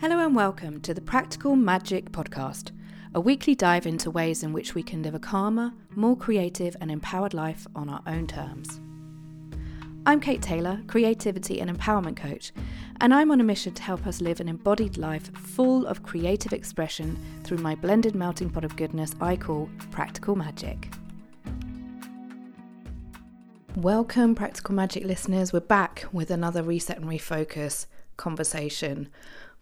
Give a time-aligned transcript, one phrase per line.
[0.00, 2.70] Hello and welcome to the Practical Magic Podcast,
[3.16, 6.88] a weekly dive into ways in which we can live a calmer, more creative, and
[6.88, 8.78] empowered life on our own terms.
[10.06, 12.52] I'm Kate Taylor, creativity and empowerment coach,
[13.00, 16.52] and I'm on a mission to help us live an embodied life full of creative
[16.52, 20.92] expression through my blended melting pot of goodness I call Practical Magic.
[23.74, 25.52] Welcome, Practical Magic listeners.
[25.52, 27.86] We're back with another Reset and Refocus
[28.16, 29.08] conversation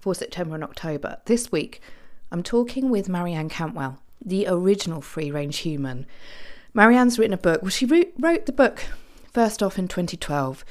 [0.06, 1.18] for September and October.
[1.24, 1.80] This week,
[2.30, 6.06] I'm talking with Marianne Cantwell, the original free range human.
[6.72, 7.60] Marianne's written a book.
[7.60, 8.84] Well, she wrote the book
[9.32, 10.64] first off in 2012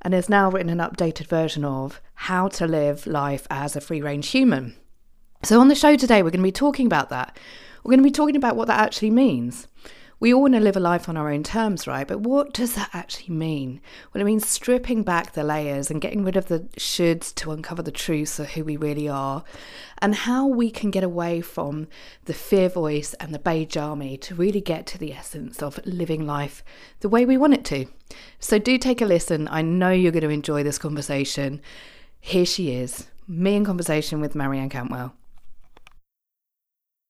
[0.00, 4.02] and has now written an updated version of How to Live Life as a Free
[4.02, 4.74] Range Human.
[5.44, 7.38] So, on the show today, we're going to be talking about that.
[7.84, 9.68] We're going to be talking about what that actually means
[10.22, 12.06] we all want to live a life on our own terms, right?
[12.06, 13.80] But what does that actually mean?
[14.14, 17.82] Well, it means stripping back the layers and getting rid of the shoulds to uncover
[17.82, 19.42] the truths of who we really are,
[20.00, 21.88] and how we can get away from
[22.26, 26.24] the fear voice and the beige army to really get to the essence of living
[26.24, 26.62] life
[27.00, 27.86] the way we want it to.
[28.38, 29.48] So, do take a listen.
[29.48, 31.60] I know you're going to enjoy this conversation.
[32.20, 35.16] Here she is, me in conversation with Marianne Cantwell.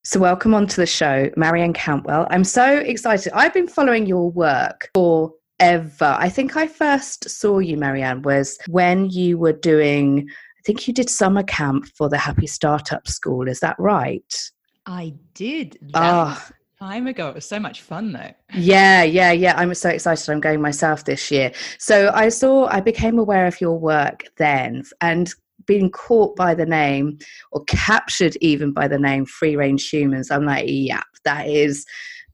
[0.05, 2.27] So, welcome onto the show, Marianne Cantwell.
[2.29, 3.33] I'm so excited.
[3.37, 6.17] I've been following your work for ever.
[6.19, 10.93] I think I first saw you, Marianne, was when you were doing, I think you
[10.93, 13.47] did summer camp for the Happy Startup School.
[13.47, 14.51] Is that right?
[14.87, 15.79] I did.
[15.93, 16.49] That oh.
[16.81, 17.29] time ago.
[17.29, 18.33] It was so much fun though.
[18.55, 19.55] Yeah, yeah, yeah.
[19.57, 20.29] I'm so excited.
[20.29, 21.53] I'm going myself this year.
[21.79, 24.83] So I saw, I became aware of your work then.
[25.01, 25.33] And
[25.67, 27.19] being caught by the name
[27.51, 31.87] or captured even by the name free range humans, I'm like, yeah, that is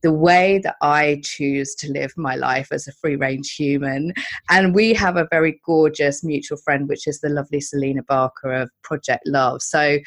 [0.02, 4.12] the way that I choose to live my life as a free range human.
[4.48, 8.70] And we have a very gorgeous mutual friend, which is the lovely Selina Barker of
[8.82, 9.62] Project Love.
[9.62, 9.98] So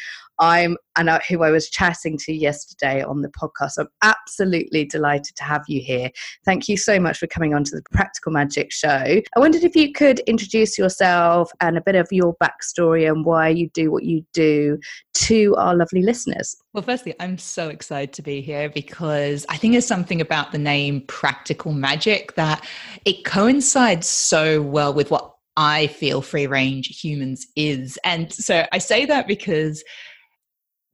[0.41, 3.73] I'm and I, who I was chatting to yesterday on the podcast.
[3.77, 6.09] I'm absolutely delighted to have you here.
[6.43, 8.89] Thank you so much for coming on to the Practical Magic Show.
[8.89, 13.49] I wondered if you could introduce yourself and a bit of your backstory and why
[13.49, 14.79] you do what you do
[15.13, 16.57] to our lovely listeners.
[16.73, 20.57] Well, firstly, I'm so excited to be here because I think there's something about the
[20.57, 22.65] name Practical Magic that
[23.05, 27.99] it coincides so well with what I feel free range humans is.
[28.03, 29.83] And so I say that because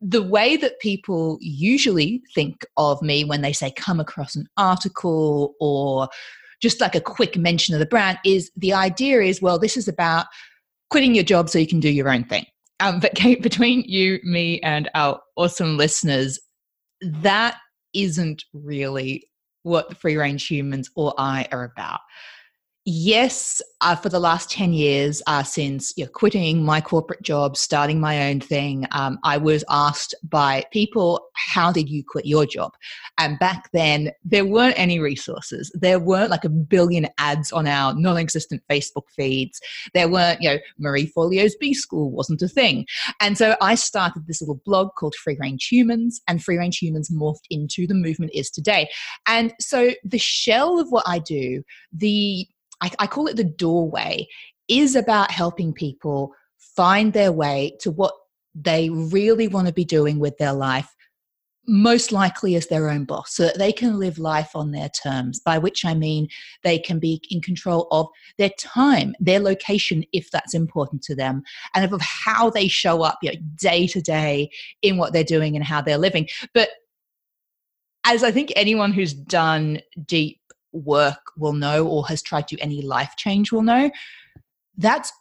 [0.01, 5.55] the way that people usually think of me when they say come across an article
[5.59, 6.07] or
[6.61, 9.87] just like a quick mention of the brand is the idea is well this is
[9.87, 10.25] about
[10.89, 12.45] quitting your job so you can do your own thing.
[12.79, 16.39] Um, but kate between you me and our awesome listeners
[17.01, 17.57] that
[17.93, 19.23] isn't really
[19.63, 21.99] what the free range humans or i are about
[22.89, 27.57] yes, uh, for the last 10 years, uh, since you know, quitting my corporate job,
[27.57, 32.45] starting my own thing, um, I was asked by people, How did you quit your
[32.45, 32.71] job?
[33.17, 35.69] And back then, there weren't any resources.
[35.75, 39.59] There weren't like a billion ads on our non existent Facebook feeds.
[39.93, 42.85] There weren't, you know, Marie Forleo's B School wasn't a thing.
[43.19, 47.09] And so I started this little blog called Free Range Humans, and Free Range Humans
[47.09, 48.89] morphed into the movement is today.
[49.27, 52.47] And so the shell of what I do, the
[52.81, 54.27] I, I call it the doorway,
[54.67, 56.33] is about helping people
[56.75, 58.13] find their way to what
[58.53, 60.93] they really want to be doing with their life
[61.67, 65.39] most likely as their own boss so that they can live life on their terms
[65.39, 66.27] by which i mean
[66.63, 71.43] they can be in control of their time their location if that's important to them
[71.75, 73.19] and of how they show up
[73.55, 74.49] day to day
[74.81, 76.27] in what they're doing and how they're living.
[76.53, 76.69] But
[78.05, 80.39] as i think anyone who's done deep
[80.77, 83.89] work will know or has tried to any life change will know
[84.77, 85.11] that's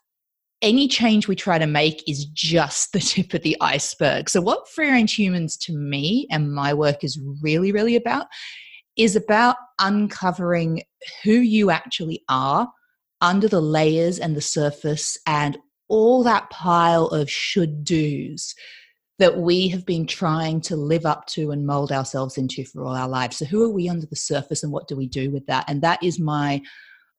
[0.63, 4.31] any change we try to make is just the tip of the iceberg.
[4.31, 8.27] So, what free range humans to me and my work is really, really about
[8.97, 10.83] is about uncovering
[11.23, 12.69] who you actually are
[13.21, 15.59] under the layers and the surface and
[15.89, 18.55] all that pile of should do's
[19.19, 22.95] that we have been trying to live up to and mold ourselves into for all
[22.95, 23.39] our lives.
[23.39, 25.65] So, who are we under the surface and what do we do with that?
[25.69, 26.61] And that is my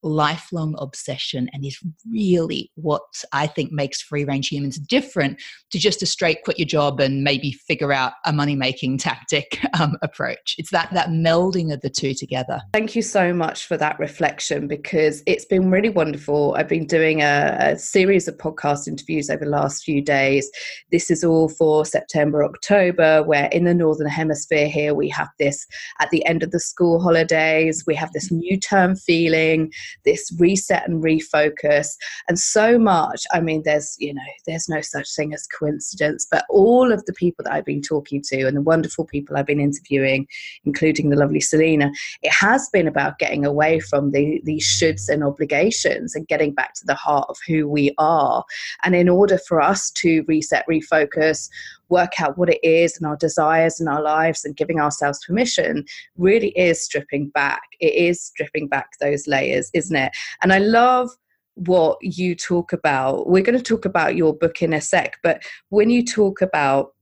[0.03, 1.79] lifelong obsession and is
[2.11, 3.01] really what
[3.33, 5.41] I think makes free range humans different
[5.71, 9.59] to just a straight quit your job and maybe figure out a money making tactic
[9.79, 10.55] um, approach.
[10.57, 12.61] It's that that melding of the two together.
[12.73, 16.55] Thank you so much for that reflection because it's been really wonderful.
[16.57, 20.49] I've been doing a, a series of podcast interviews over the last few days.
[20.91, 25.65] This is all for September, October, where in the Northern Hemisphere here we have this
[25.99, 29.71] at the end of the school holidays, we have this new term feeling
[30.05, 31.95] this reset and refocus.
[32.27, 36.45] And so much i mean there's you know there's no such thing as coincidence but
[36.49, 39.59] all of the people that i've been talking to and the wonderful people i've been
[39.59, 40.27] interviewing
[40.65, 41.91] including the lovely selina
[42.21, 46.73] it has been about getting away from the these shoulds and obligations and getting back
[46.75, 48.43] to the heart of who we are.
[48.83, 51.49] And in order for us to reset refocus
[51.89, 55.85] work out what it is and our desires and our lives and giving ourselves permission
[56.17, 57.61] really is stripping back.
[57.79, 60.11] It is stripping back those layers, isn't it?
[60.41, 61.09] And I love
[61.55, 63.27] what you talk about.
[63.27, 66.93] We're going to talk about your book in a sec, but when you talk about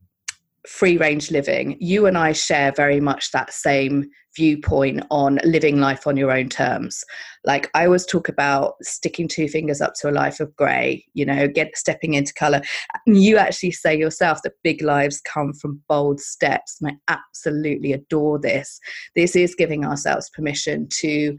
[0.67, 6.05] free range living, you and I share very much that same viewpoint on living life
[6.05, 7.03] on your own terms.
[7.45, 11.25] Like I always talk about sticking two fingers up to a life of grey, you
[11.25, 12.61] know, get stepping into colour.
[13.05, 16.77] You actually say yourself that big lives come from bold steps.
[16.81, 18.79] And I absolutely adore this.
[19.15, 21.37] This is giving ourselves permission to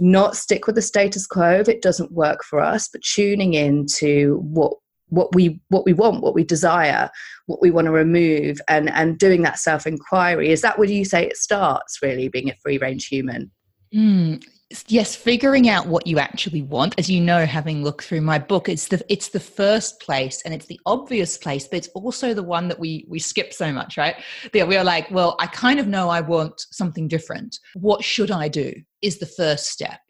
[0.00, 3.86] not stick with the status quo if it doesn't work for us, but tuning in
[3.86, 4.74] to what
[5.14, 7.10] what we what we want what we desire
[7.46, 11.04] what we want to remove and and doing that self inquiry is that where you
[11.04, 13.50] say it starts really being a free range human
[13.94, 14.42] mm,
[14.88, 16.94] yes figuring out what you actually want.
[16.98, 20.54] As you know having looked through my book it's the it's the first place and
[20.54, 23.96] it's the obvious place but it's also the one that we we skip so much
[23.96, 24.16] right?
[24.52, 27.58] Yeah we are like well i kind of know i want something different.
[27.74, 28.72] What should i do
[29.02, 30.00] is the first step.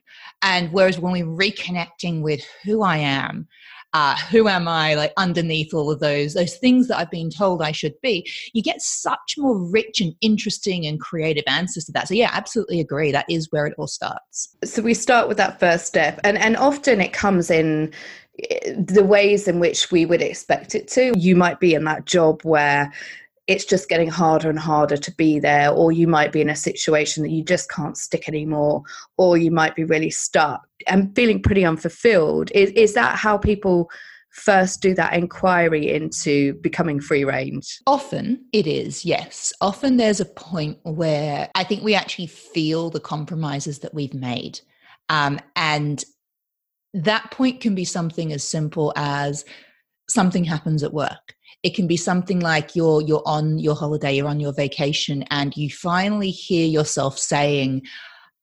[0.43, 3.49] And whereas when we're reconnecting with who i am
[3.95, 7.63] uh, who am I, like underneath all of those, those things that I've been told
[7.63, 12.09] I should be, you get such more rich and interesting and creative answers to that.
[12.09, 13.13] So yeah, absolutely agree.
[13.13, 14.57] That is where it all starts.
[14.65, 17.95] So we start with that first step, and and often it comes in
[18.51, 21.17] eh, the ways in which we would expect it to.
[21.17, 22.93] You might be in that job where
[23.47, 26.57] it's just getting harder and harder to be there, or you might be in a
[26.57, 28.83] situation that you just can't stick anymore,
[29.19, 32.51] or you might be really stuck and feeling pretty unfulfilled.
[32.53, 33.91] Is, is that how people
[34.31, 37.81] first do that inquiry into becoming free range?
[37.87, 39.53] Often it is, yes.
[39.61, 44.61] Often there's a point where I think we actually feel the compromises that we've made.
[45.09, 46.03] Um, and
[46.95, 49.45] that point can be something as simple as
[50.09, 54.29] something happens at work it can be something like you're you're on your holiday you're
[54.29, 57.83] on your vacation and you finally hear yourself saying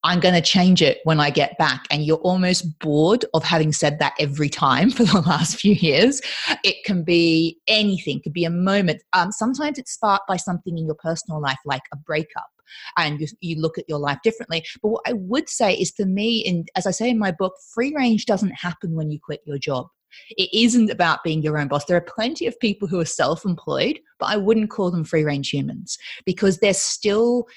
[0.03, 1.85] I'm going to change it when I get back.
[1.91, 6.21] And you're almost bored of having said that every time for the last few years.
[6.63, 9.03] It can be anything, it could be a moment.
[9.13, 12.49] Um, sometimes it's sparked by something in your personal life, like a breakup.
[12.97, 14.65] And you, you look at your life differently.
[14.81, 17.53] But what I would say is for me, and as I say in my book,
[17.73, 19.87] free range doesn't happen when you quit your job.
[20.31, 21.85] It isn't about being your own boss.
[21.85, 25.23] There are plenty of people who are self employed, but I wouldn't call them free
[25.23, 27.47] range humans because they're still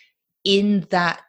[0.45, 1.23] in that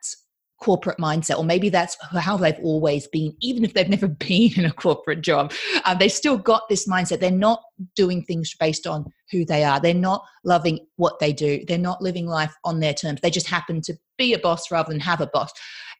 [0.61, 4.65] corporate mindset, or maybe that's how they've always been, even if they've never been in
[4.65, 5.53] a corporate job.
[5.83, 7.19] Uh, they still got this mindset.
[7.19, 7.61] They're not
[7.95, 9.79] doing things based on who they are.
[9.79, 11.63] They're not loving what they do.
[11.67, 13.19] They're not living life on their terms.
[13.21, 15.51] They just happen to be a boss rather than have a boss.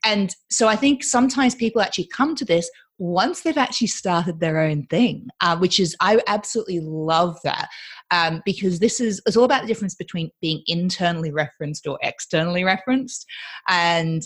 [0.04, 4.60] And so I think sometimes people actually come to this once they've actually started their
[4.60, 7.68] own thing, uh, which is, I absolutely love that
[8.12, 12.64] um, because this is, it's all about the difference between being internally referenced or externally
[12.64, 13.26] referenced.
[13.68, 14.22] And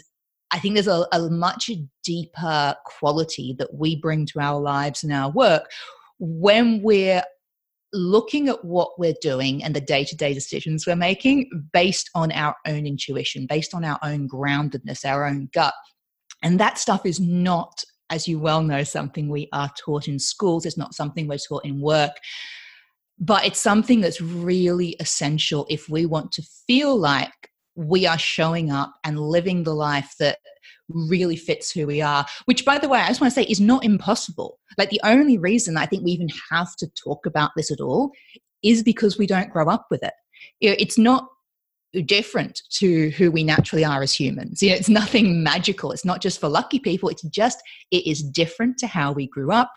[0.51, 1.71] I think there's a, a much
[2.03, 5.63] deeper quality that we bring to our lives and our work
[6.19, 7.23] when we're
[7.91, 12.31] looking at what we're doing and the day to day decisions we're making based on
[12.33, 15.73] our own intuition, based on our own groundedness, our own gut.
[16.43, 20.65] And that stuff is not as you well know, something we are taught in schools.
[20.65, 22.13] It's not something we're taught in work.
[23.19, 27.33] But it's something that's really essential if we want to feel like
[27.75, 30.37] we are showing up and living the life that
[30.87, 32.25] really fits who we are.
[32.45, 34.57] Which, by the way, I just want to say is not impossible.
[34.77, 38.11] Like, the only reason I think we even have to talk about this at all
[38.63, 40.13] is because we don't grow up with it.
[40.61, 41.27] It's not
[42.05, 44.61] different to who we naturally are as humans.
[44.61, 45.91] You know, it's nothing magical.
[45.91, 47.09] It's not just for lucky people.
[47.09, 49.71] It's just it is different to how we grew up,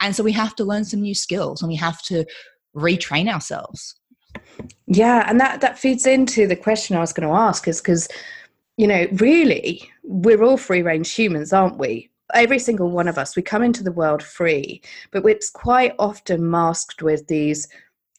[0.00, 2.24] and so we have to learn some new skills and we have to
[2.76, 3.94] retrain ourselves.
[4.86, 8.08] Yeah, and that that feeds into the question I was going to ask is because
[8.76, 12.10] you know really we're all free range humans, aren't we?
[12.34, 16.50] Every single one of us, we come into the world free, but it's quite often
[16.50, 17.68] masked with these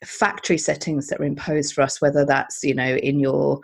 [0.06, 3.62] factory settings that are imposed for us, whether that's, you know, in your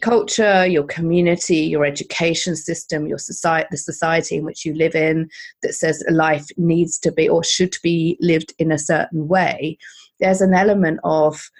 [0.00, 5.28] culture, your community, your education system, your society, the society in which you live in
[5.62, 9.78] that says life needs to be or should be lived in a certain way,
[10.20, 11.50] there's an element of,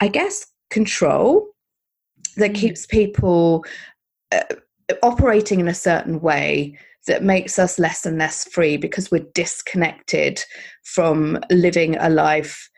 [0.00, 1.48] I guess, control
[2.36, 2.56] that mm.
[2.56, 3.64] keeps people
[4.32, 4.42] uh,
[5.02, 10.42] operating in a certain way that makes us less and less free because we're disconnected
[10.82, 12.68] from living a life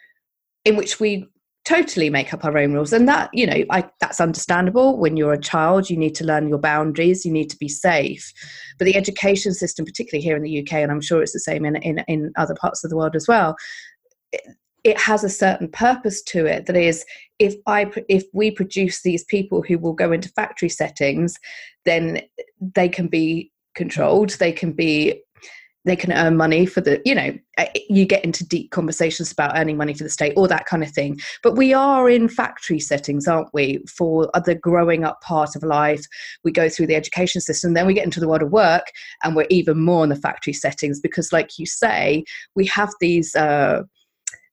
[0.69, 1.27] in which we
[1.65, 2.93] totally make up our own rules.
[2.93, 4.99] And that you know I, that's understandable.
[4.99, 7.25] When you're a child you need to learn your boundaries.
[7.27, 8.33] You need to be safe.
[8.79, 11.65] But the education system particularly here in the uk and i'm sure it's the same
[11.65, 13.57] in, in, in other parts of the world as well
[14.33, 14.43] it,
[14.85, 17.05] it has a certain purpose to it that is
[17.41, 21.37] if i if we produce these people who will go into factory settings
[21.85, 22.23] then
[22.61, 24.31] they can be controlled.
[24.31, 25.23] They can be
[25.85, 29.57] they can earn money for the you know uh, you get into deep conversations about
[29.57, 31.19] earning money for the state or that kind of thing.
[31.43, 36.05] But we are in factory settings aren't we for the growing up part of life?
[36.45, 38.87] We go through the education system then we get into the world of work
[39.23, 43.35] and we're even more in the factory settings because like you say we have these
[43.35, 43.83] uh,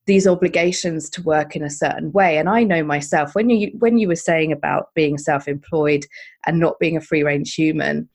[0.05, 2.37] these obligations to work in a certain way.
[2.37, 6.05] And i know myself when you when you were saying about being self-employed
[6.45, 8.07] and not being a free range human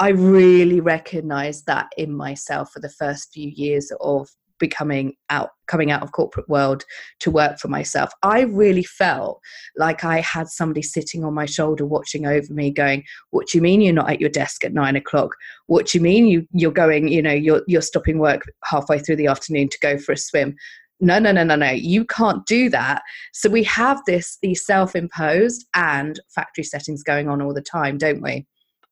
[0.00, 4.28] I really recognized that in myself for the first few years of
[4.58, 6.84] becoming out coming out of corporate world
[7.20, 8.10] to work for myself.
[8.22, 9.40] I really felt
[9.76, 13.62] like i had somebody sitting on my shoulder watching over me going what do you
[13.62, 15.30] mean you're not at your desk at nine o'clock?
[15.66, 19.16] What do you mean you, you're going you know you're, you're stopping work halfway through
[19.16, 20.54] the afternoon to go for a swim?
[21.00, 23.02] No no no no no you can't do that.
[23.32, 28.22] So we have this these self-imposed and factory settings going on all the time don't
[28.22, 28.46] we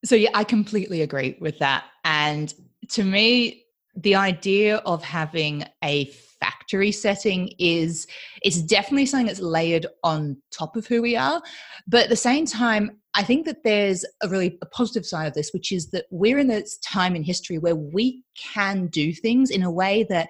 [0.05, 1.85] so, yeah, I completely agree with that.
[2.03, 2.53] And
[2.89, 6.05] to me, the idea of having a
[6.39, 8.05] factory setting is
[8.43, 11.41] it's definitely something that's layered on top of who we are
[11.87, 15.33] but at the same time i think that there's a really a positive side of
[15.33, 19.49] this which is that we're in this time in history where we can do things
[19.49, 20.29] in a way that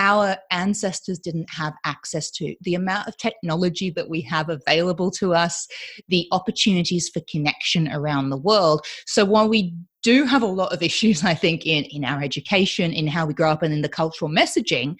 [0.00, 2.56] our ancestors didn't have access to.
[2.62, 5.68] The amount of technology that we have available to us,
[6.08, 8.84] the opportunities for connection around the world.
[9.06, 12.92] So while we do have a lot of issues, I think, in, in our education,
[12.92, 14.96] in how we grow up, and in the cultural messaging,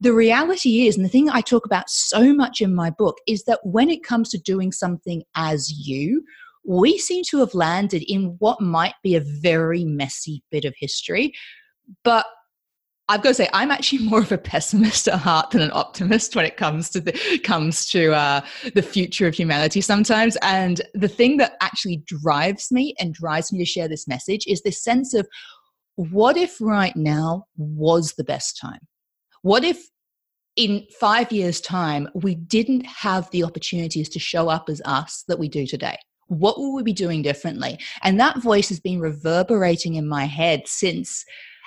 [0.00, 3.44] the reality is, and the thing I talk about so much in my book, is
[3.44, 6.24] that when it comes to doing something as you,
[6.66, 11.32] we seem to have landed in what might be a very messy bit of history.
[12.02, 12.26] But
[13.08, 16.34] I've got to say, I'm actually more of a pessimist at heart than an optimist
[16.34, 18.40] when it comes to the comes to uh,
[18.74, 20.36] the future of humanity sometimes.
[20.42, 24.62] And the thing that actually drives me and drives me to share this message is
[24.62, 25.28] this sense of
[25.94, 28.80] what if right now was the best time?
[29.42, 29.88] What if
[30.56, 35.38] in five years' time we didn't have the opportunities to show up as us that
[35.38, 35.96] we do today?
[36.26, 37.78] What will we be doing differently?
[38.02, 41.24] And that voice has been reverberating in my head since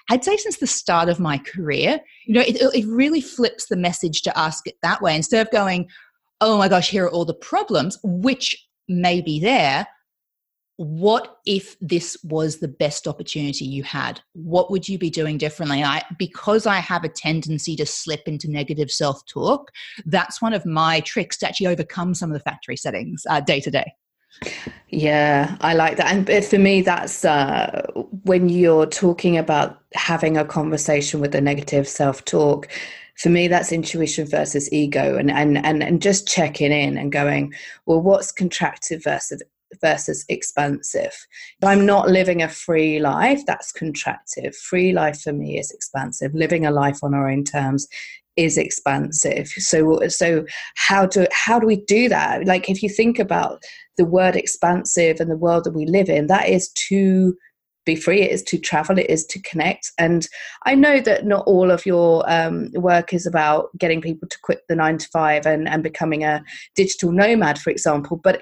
[0.10, 3.78] I'd say since the start of my career, you know, it, it really flips the
[3.78, 5.88] message to ask it that way instead of going,
[6.42, 9.88] oh my gosh, here are all the problems, which may be there.
[10.78, 14.22] What if this was the best opportunity you had?
[14.32, 15.84] What would you be doing differently?
[15.84, 19.72] I, because I have a tendency to slip into negative self talk,
[20.06, 23.60] that's one of my tricks to actually overcome some of the factory settings uh, day
[23.60, 23.92] to day.
[24.90, 26.12] Yeah, I like that.
[26.12, 27.86] And for me, that's uh,
[28.24, 32.68] when you're talking about having a conversation with the negative self talk.
[33.18, 37.54] For me, that's intuition versus ego, and, and and and just checking in and going,
[37.86, 39.44] well, what's contractive versus
[39.82, 41.14] versus expansive.
[41.62, 44.56] If I'm not living a free life, that's contractive.
[44.56, 46.34] Free life for me is expansive.
[46.34, 47.88] Living a life on our own terms
[48.36, 49.50] is expansive.
[49.50, 50.46] So so
[50.76, 52.46] how do how do we do that?
[52.46, 53.64] Like if you think about
[54.00, 57.36] the word expansive and the world that we live in, that is to
[57.86, 59.92] be free, it is to travel, it is to connect.
[59.98, 60.26] And
[60.66, 64.62] I know that not all of your um, work is about getting people to quit
[64.70, 66.42] the nine to five and, and becoming a
[66.76, 68.42] digital nomad, for example, but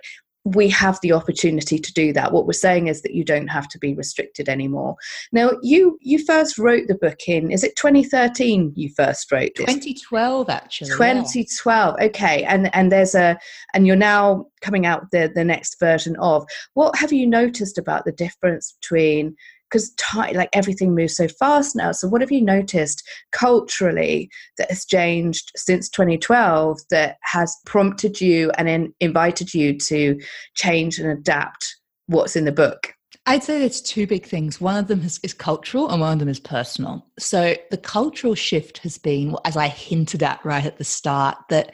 [0.55, 2.31] we have the opportunity to do that.
[2.31, 4.95] What we're saying is that you don't have to be restricted anymore.
[5.31, 8.73] Now, you you first wrote the book in is it 2013?
[8.75, 9.65] You first wrote this?
[9.65, 10.91] 2012, actually.
[10.91, 11.95] 2012.
[11.99, 12.05] Yeah.
[12.05, 13.37] Okay, and and there's a
[13.73, 16.45] and you're now coming out the the next version of.
[16.73, 19.35] What have you noticed about the difference between
[19.69, 19.93] because
[20.33, 21.91] like everything moves so fast now.
[21.91, 28.51] So, what have you noticed culturally that has changed since 2012 that has prompted you
[28.57, 30.19] and in, invited you to
[30.55, 32.93] change and adapt what's in the book?
[33.25, 34.61] I'd say there's two big things.
[34.61, 37.05] One of them is, is, cultural and one of them is personal.
[37.19, 41.73] So the cultural shift has been, as I hinted at right at the start, that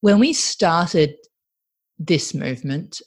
[0.00, 1.16] when we started
[1.98, 3.02] this movement,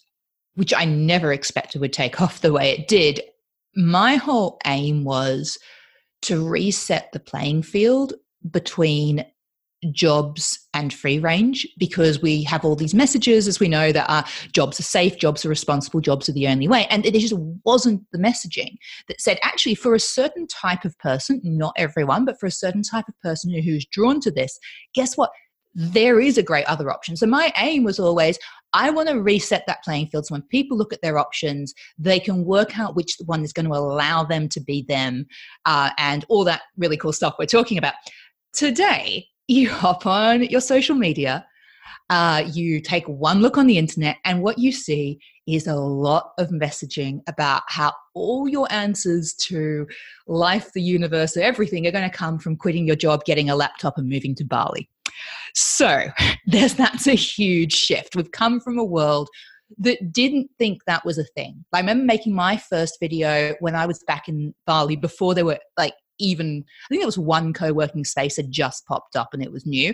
[0.55, 3.21] which I never expected would take off the way it did,
[3.75, 5.57] my whole aim was
[6.23, 8.13] to reset the playing field
[8.49, 9.25] between
[9.91, 14.23] jobs and free range because we have all these messages as we know that uh,
[14.51, 16.87] jobs are safe jobs are responsible jobs are the only way.
[16.89, 17.33] And it just
[17.65, 18.75] wasn't the messaging
[19.07, 22.83] that said actually for a certain type of person not everyone but for a certain
[22.83, 24.57] type of person who's drawn to this
[24.93, 25.31] guess what?
[25.75, 27.17] There is a great other option.
[27.17, 28.37] So my aim was always
[28.73, 32.19] I want to reset that playing field so when people look at their options, they
[32.19, 35.27] can work out which one is going to allow them to be them
[35.65, 37.93] uh, and all that really cool stuff we're talking about.
[38.53, 41.45] Today, you hop on your social media,
[42.09, 46.31] uh, you take one look on the internet, and what you see is a lot
[46.37, 49.85] of messaging about how all your answers to
[50.27, 53.97] life, the universe, everything are going to come from quitting your job, getting a laptop,
[53.97, 54.89] and moving to Bali.
[55.53, 56.07] So
[56.45, 58.15] there's that's a huge shift.
[58.15, 59.29] We've come from a world
[59.79, 61.65] that didn't think that was a thing.
[61.73, 65.59] I remember making my first video when I was back in Bali before there were
[65.77, 69.51] like even I think there was one co-working space had just popped up and it
[69.51, 69.93] was new.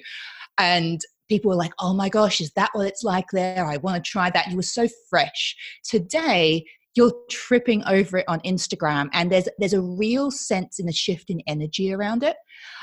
[0.57, 0.99] And
[1.29, 3.65] people were like, oh my gosh, is that what it's like there?
[3.65, 4.49] I want to try that.
[4.49, 5.55] You were so fresh.
[5.83, 10.91] Today, you're tripping over it on Instagram and there's there's a real sense in the
[10.93, 12.35] shift in energy around it.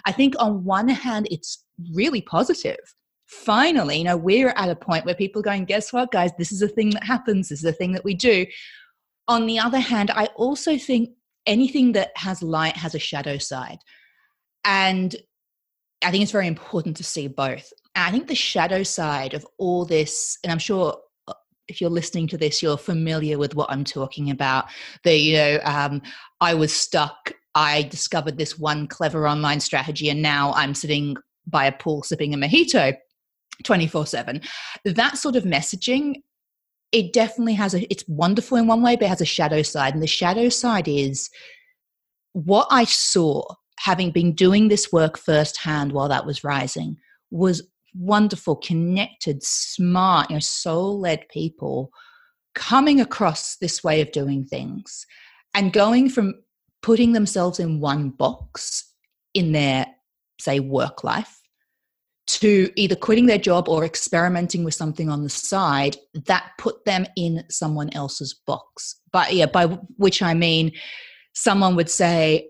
[0.04, 2.78] I think on one hand it's really positive.
[3.26, 6.52] Finally, you know, we're at a point where people are going, guess what, guys, this
[6.52, 8.46] is a thing that happens, this is a thing that we do.
[9.26, 11.10] On the other hand, I also think
[11.44, 13.78] anything that has light has a shadow side.
[14.64, 15.16] And
[16.04, 17.72] I think it's very important to see both.
[17.96, 20.96] And I think the shadow side of all this, and I'm sure
[21.68, 24.66] if you're listening to this, you're familiar with what I'm talking about.
[25.04, 26.02] The, you know, um,
[26.40, 27.32] I was stuck.
[27.54, 32.35] I discovered this one clever online strategy, and now I'm sitting by a pool sipping
[32.35, 32.96] a mojito
[33.64, 34.40] 24 7.
[34.85, 36.16] That sort of messaging
[36.92, 39.92] it definitely has a it's wonderful in one way but it has a shadow side
[39.94, 41.28] and the shadow side is
[42.32, 43.42] what i saw
[43.80, 46.96] having been doing this work firsthand while that was rising
[47.30, 47.62] was
[47.98, 51.90] wonderful connected smart you know soul led people
[52.54, 55.06] coming across this way of doing things
[55.54, 56.34] and going from
[56.82, 58.92] putting themselves in one box
[59.34, 59.86] in their
[60.40, 61.40] say work life
[62.26, 67.06] to either quitting their job or experimenting with something on the side that put them
[67.16, 69.00] in someone else's box.
[69.12, 69.66] But yeah, by
[69.97, 70.73] which I mean
[71.34, 72.49] someone would say,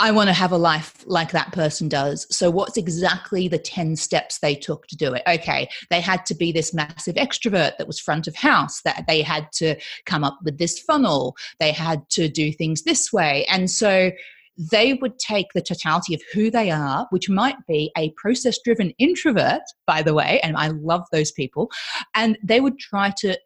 [0.00, 2.26] I want to have a life like that person does.
[2.34, 5.22] So, what's exactly the 10 steps they took to do it?
[5.28, 9.20] Okay, they had to be this massive extrovert that was front of house, that they
[9.20, 13.44] had to come up with this funnel, they had to do things this way.
[13.50, 14.10] And so,
[14.56, 18.94] they would take the totality of who they are, which might be a process driven
[18.98, 21.70] introvert, by the way, and I love those people,
[22.14, 23.38] and they would try to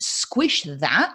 [0.00, 1.12] squish that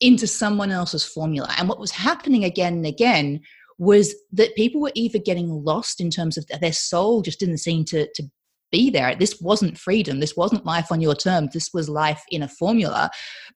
[0.00, 1.52] into someone else's formula.
[1.58, 3.40] And what was happening again and again
[3.80, 7.82] was that people were either getting lost in terms of their soul just didn't seem
[7.82, 8.22] to, to
[8.70, 9.16] be there.
[9.16, 10.20] This wasn't freedom.
[10.20, 11.54] This wasn't life on your terms.
[11.54, 13.10] This was life in a formula.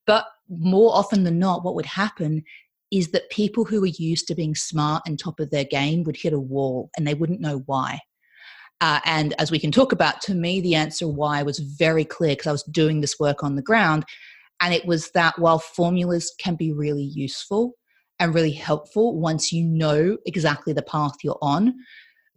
[0.06, 2.42] But more often than not, what would happen
[2.90, 6.16] is that people who were used to being smart and top of their game would
[6.16, 7.98] hit a wall and they wouldn't know why.
[8.80, 12.32] Uh, and as we can talk about, to me, the answer why was very clear
[12.32, 14.06] because I was doing this work on the ground.
[14.62, 17.74] And it was that while formulas can be really useful
[18.18, 21.74] and really helpful once you know exactly the path you're on,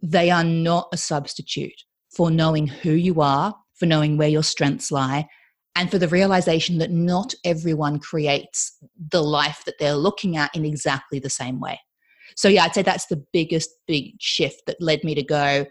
[0.02, 4.90] they are not a substitute for knowing who you are, for knowing where your strengths
[4.90, 5.26] lie,
[5.76, 8.76] and for the realization that not everyone creates
[9.10, 11.78] the life that they're looking at in exactly the same way.
[12.36, 15.66] So, yeah, I'd say that's the biggest big shift that led me to go.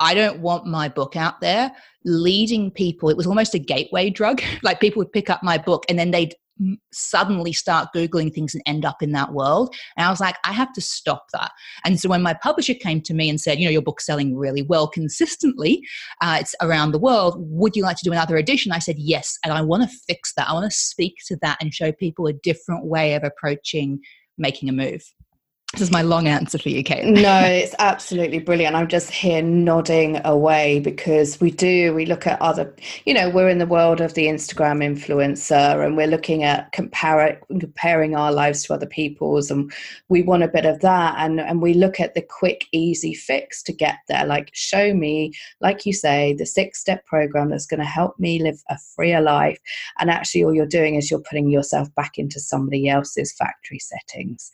[0.00, 1.72] I don't want my book out there
[2.04, 3.10] leading people.
[3.10, 4.42] It was almost a gateway drug.
[4.62, 6.34] Like people would pick up my book and then they'd
[6.92, 9.74] suddenly start Googling things and end up in that world.
[9.96, 11.50] And I was like, I have to stop that.
[11.84, 14.36] And so when my publisher came to me and said, you know, your book's selling
[14.36, 15.82] really well consistently,
[16.20, 18.72] uh, it's around the world, would you like to do another edition?
[18.72, 19.38] I said, yes.
[19.44, 20.48] And I want to fix that.
[20.48, 24.00] I want to speak to that and show people a different way of approaching
[24.38, 25.02] making a move.
[25.74, 27.04] This is my long answer for you, Kate.
[27.04, 28.74] no, it's absolutely brilliant.
[28.74, 33.48] I'm just here nodding away because we do, we look at other, you know, we're
[33.48, 38.74] in the world of the Instagram influencer and we're looking at comparing our lives to
[38.74, 39.72] other people's and
[40.08, 41.14] we want a bit of that.
[41.18, 44.26] And, and we look at the quick, easy fix to get there.
[44.26, 48.42] Like, show me, like you say, the six step program that's going to help me
[48.42, 49.60] live a freer life.
[50.00, 54.50] And actually, all you're doing is you're putting yourself back into somebody else's factory settings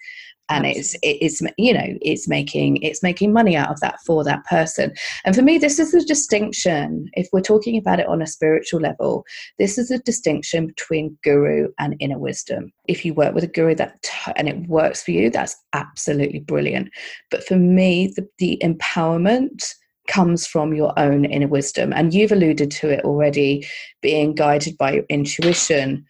[0.49, 4.45] and it's it's you know it's making it's making money out of that for that
[4.47, 4.93] person.
[5.25, 8.81] And for me this is a distinction if we're talking about it on a spiritual
[8.81, 9.25] level
[9.59, 12.73] this is a distinction between guru and inner wisdom.
[12.87, 16.41] If you work with a guru that t- and it works for you that's absolutely
[16.41, 16.91] brilliant.
[17.31, 19.65] But for me the, the empowerment
[20.07, 21.93] comes from your own inner wisdom.
[21.93, 23.67] And you've alluded to it already
[24.03, 26.05] being guided by your intuition,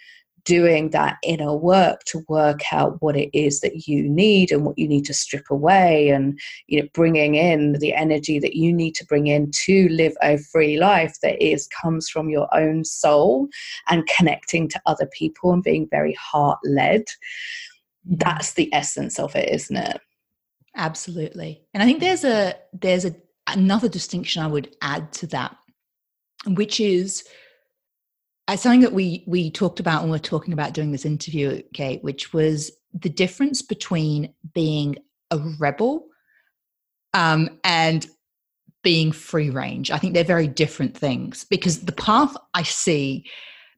[0.46, 4.78] doing that inner work to work out what it is that you need and what
[4.78, 8.94] you need to strip away and you know bringing in the energy that you need
[8.94, 13.48] to bring in to live a free life that is comes from your own soul
[13.88, 17.04] and connecting to other people and being very heart led
[18.04, 20.00] that's the essence of it isn't it?
[20.76, 21.62] Absolutely.
[21.74, 23.14] And i think there's a there's a
[23.48, 25.56] another distinction i would add to that
[26.46, 27.24] which is
[28.48, 31.62] uh, something that we we talked about when we are talking about doing this interview,
[31.74, 34.96] Kate, which was the difference between being
[35.30, 36.06] a rebel
[37.12, 38.06] um, and
[38.82, 39.90] being free range.
[39.90, 43.24] I think they're very different things because the path I see,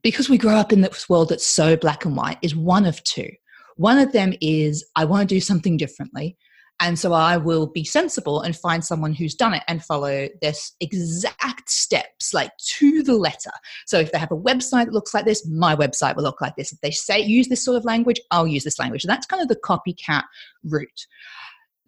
[0.03, 3.03] because we grow up in this world that's so black and white, is one of
[3.05, 3.31] two.
[3.77, 6.37] One of them is I want to do something differently.
[6.81, 10.75] And so I will be sensible and find someone who's done it and follow this
[10.81, 13.51] exact steps, like to the letter.
[13.87, 16.55] So if they have a website that looks like this, my website will look like
[16.57, 16.73] this.
[16.73, 19.03] If they say use this sort of language, I'll use this language.
[19.03, 20.23] that's kind of the copycat
[20.65, 21.07] route.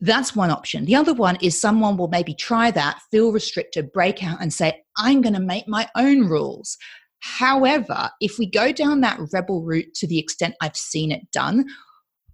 [0.00, 0.86] That's one option.
[0.86, 4.82] The other one is someone will maybe try that, feel restricted, break out, and say,
[4.96, 6.78] I'm going to make my own rules.
[7.20, 11.66] However, if we go down that rebel route to the extent I've seen it done,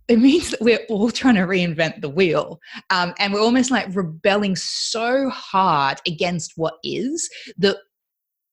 [0.09, 2.61] it means that we're all trying to reinvent the wheel.
[2.91, 7.77] Um, and we're almost like rebelling so hard against what is that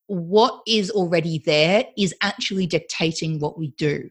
[0.08, 4.10] what is already there is actually dictating what we do.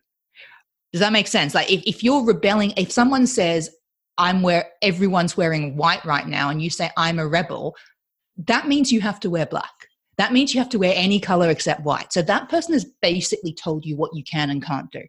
[0.93, 1.55] Does that make sense?
[1.55, 3.71] Like if, if you're rebelling, if someone says,
[4.19, 7.75] I'm where everyone's wearing white right now, and you say, I'm a rebel,
[8.47, 9.73] that means you have to wear black.
[10.19, 12.13] That means you have to wear any color except white.
[12.13, 15.03] So that person has basically told you what you can and can't do.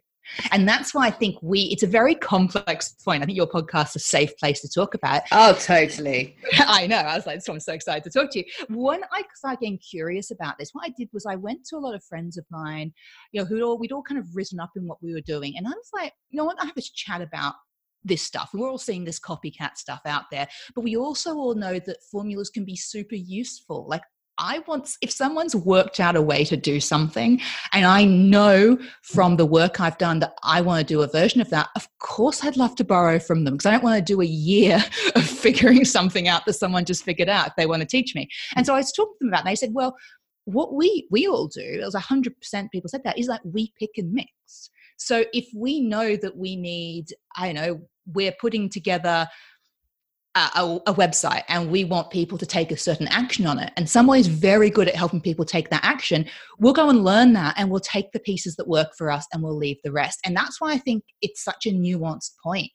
[0.50, 3.22] And that's why I think we, it's a very complex point.
[3.22, 5.22] I think your podcast is a safe place to talk about.
[5.32, 6.36] Oh, totally.
[6.58, 6.96] I know.
[6.96, 8.44] I was like, so I'm so excited to talk to you.
[8.68, 11.78] When I started getting curious about this, what I did was I went to a
[11.78, 12.92] lot of friends of mine,
[13.32, 15.54] you know, who'd all, we'd all kind of risen up in what we were doing.
[15.56, 16.60] And I was like, you know what?
[16.60, 17.54] I have this chat about
[18.04, 18.50] this stuff.
[18.52, 22.50] We're all seeing this copycat stuff out there, but we also all know that formulas
[22.50, 23.86] can be super useful.
[23.88, 24.02] Like
[24.38, 27.40] I want, if someone's worked out a way to do something,
[27.72, 31.40] and I know from the work I've done that I want to do a version
[31.40, 34.12] of that, of course I'd love to borrow from them because I don't want to
[34.12, 34.82] do a year
[35.14, 38.28] of figuring something out that someone just figured out if they want to teach me.
[38.56, 39.96] And so I was talking to them about it, and they said, well,
[40.46, 43.90] what we we all do, it was 100% people said that, is like we pick
[43.96, 44.30] and mix.
[44.96, 49.26] So if we know that we need, I don't know, we're putting together
[50.34, 53.72] a, a, website and we want people to take a certain action on it.
[53.76, 56.26] And someone is very good at helping people take that action.
[56.58, 59.42] We'll go and learn that and we'll take the pieces that work for us and
[59.42, 60.20] we'll leave the rest.
[60.24, 62.72] And that's why i think it's such a nuanced point.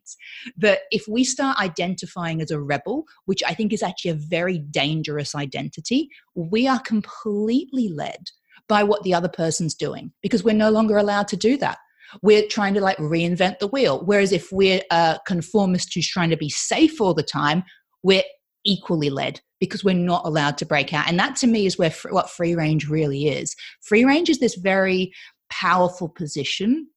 [0.58, 4.60] That if we start identifying as a rebel which i think is actually a very
[4.60, 8.30] dangerous identity we are completely led
[8.68, 11.80] by what the other person's doing because we're no longer allowed to do that
[12.22, 14.02] we're trying to like reinvent the wheel.
[14.06, 17.64] Whereas if we're a conformist who's trying to be safe all the time,
[18.04, 18.24] we're
[18.66, 21.08] equally led because we're not allowed to break out.
[21.08, 23.56] And that to me is where what free range really is.
[23.82, 25.12] Free range is this very
[25.50, 26.88] powerful position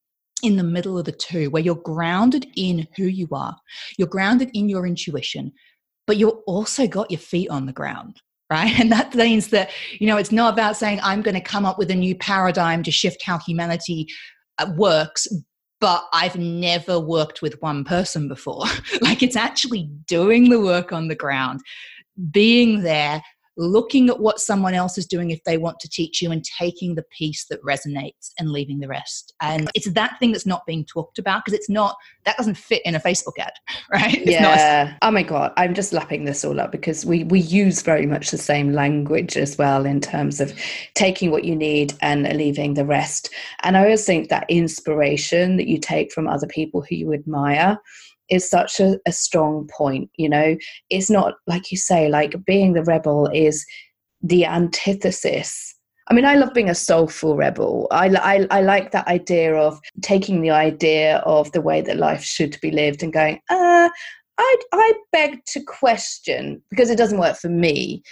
[0.43, 3.57] in the middle of the two where you're grounded in who you are.
[3.99, 5.53] You're grounded in your intuition,
[6.07, 8.21] but you've also got your feet on the ground
[8.53, 8.73] right?
[8.81, 11.79] And that means that, you know, it's not about saying, I'm going to come up
[11.79, 14.09] with a new paradigm to shift how humanity
[14.59, 15.27] Uh, works
[15.83, 18.67] but I've never worked with one person before.
[19.01, 21.59] like it's actually doing the work on the ground,
[22.31, 23.21] being there,
[23.57, 26.95] looking at what someone else is doing if they want to teach you and taking
[26.95, 29.35] the piece that resonates and leaving the rest.
[29.41, 32.83] And it's that thing that's not being talked about because it's not, that doesn't fit
[32.85, 33.53] in a Facebook ad,
[33.93, 34.15] right?
[34.15, 34.95] It's yeah.
[34.95, 35.53] A, oh my God.
[35.57, 39.37] I'm just lapping this all up because we, we use very much the same language
[39.37, 40.59] as well in terms of
[40.95, 43.31] taking what you need and leaving the rest.
[43.63, 47.79] And I always think that inspiration that you take from other people who you admire
[48.33, 50.57] is such a, a strong point you know
[50.91, 53.65] it's not like you say like being the rebel is
[54.23, 55.75] the antithesis
[56.09, 57.87] I mean, I love being a soulful rebel.
[57.91, 62.25] I, I, I, like that idea of taking the idea of the way that life
[62.25, 63.89] should be lived and going, uh,
[64.39, 68.03] I, I beg to question because it doesn't work for me.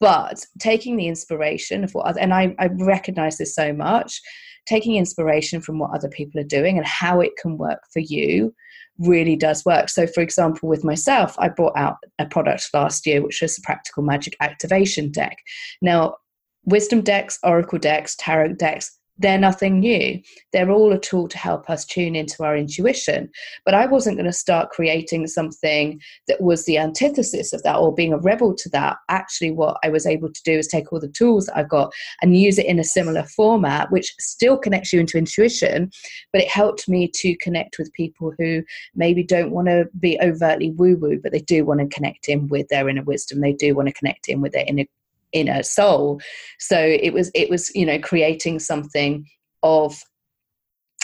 [0.00, 4.20] But taking the inspiration of what other, and I, I recognize this so much,
[4.66, 8.54] taking inspiration from what other people are doing and how it can work for you
[9.00, 9.88] really does work.
[9.88, 13.62] So, for example, with myself, I brought out a product last year, which was a
[13.62, 15.38] practical magic activation deck.
[15.82, 16.16] Now,
[16.64, 20.20] wisdom decks, oracle decks, tarot decks, they're nothing new.
[20.52, 23.30] They're all a tool to help us tune into our intuition.
[23.64, 27.94] But I wasn't going to start creating something that was the antithesis of that or
[27.94, 28.96] being a rebel to that.
[29.08, 31.92] Actually, what I was able to do is take all the tools that I've got
[32.22, 35.90] and use it in a similar format, which still connects you into intuition,
[36.32, 38.62] but it helped me to connect with people who
[38.94, 42.48] maybe don't want to be overtly woo woo, but they do want to connect in
[42.48, 43.40] with their inner wisdom.
[43.40, 44.86] They do want to connect in with their inner
[45.32, 46.20] inner soul
[46.58, 49.26] so it was it was you know creating something
[49.62, 50.00] of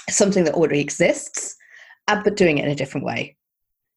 [0.08, 1.56] something that already exists
[2.08, 3.36] uh, but doing it in a different way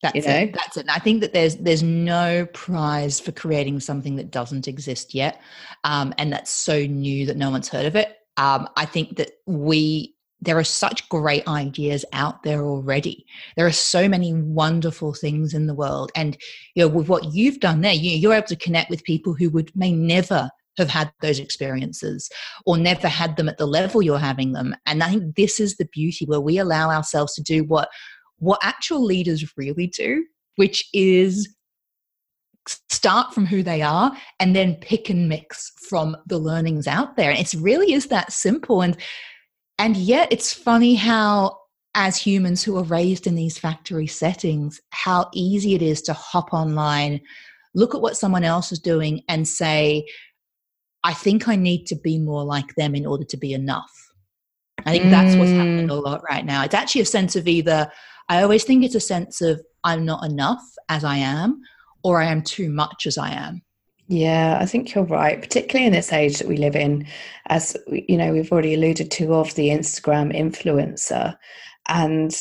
[0.02, 0.38] that's you know?
[0.38, 0.54] it.
[0.54, 0.82] That's it.
[0.82, 5.42] And I think that there's there's no prize for creating something that doesn't exist yet,
[5.84, 8.16] um, and that's so new that no one's heard of it.
[8.38, 13.26] Um, I think that we there are such great ideas out there already.
[13.58, 16.12] There are so many wonderful things in the world.
[16.16, 16.38] And
[16.76, 19.50] you know, with what you've done there, you, you're able to connect with people who
[19.50, 22.30] would may never have had those experiences
[22.66, 24.76] or never had them at the level you're having them.
[24.86, 27.90] And I think this is the beauty where we allow ourselves to do what
[28.38, 30.26] what actual leaders really do,
[30.56, 31.54] which is
[32.90, 37.32] start from who they are and then pick and mix from the learnings out there.
[37.32, 38.82] And it really is that simple.
[38.82, 38.96] And
[39.80, 41.58] and yet, it's funny how,
[41.96, 46.54] as humans who are raised in these factory settings, how easy it is to hop
[46.54, 47.22] online,
[47.74, 50.06] look at what someone else is doing, and say,
[51.04, 53.90] I think I need to be more like them in order to be enough.
[54.86, 55.92] I think that's what's happening mm.
[55.92, 56.64] a lot right now.
[56.64, 57.90] It's actually a sense of either,
[58.28, 61.62] I always think it's a sense of I'm not enough as I am,
[62.04, 63.62] or I am too much as I am.
[64.12, 67.06] Yeah, I think you're right, particularly in this age that we live in,
[67.46, 71.38] as you know, we've already alluded to of the Instagram influencer.
[71.88, 72.36] And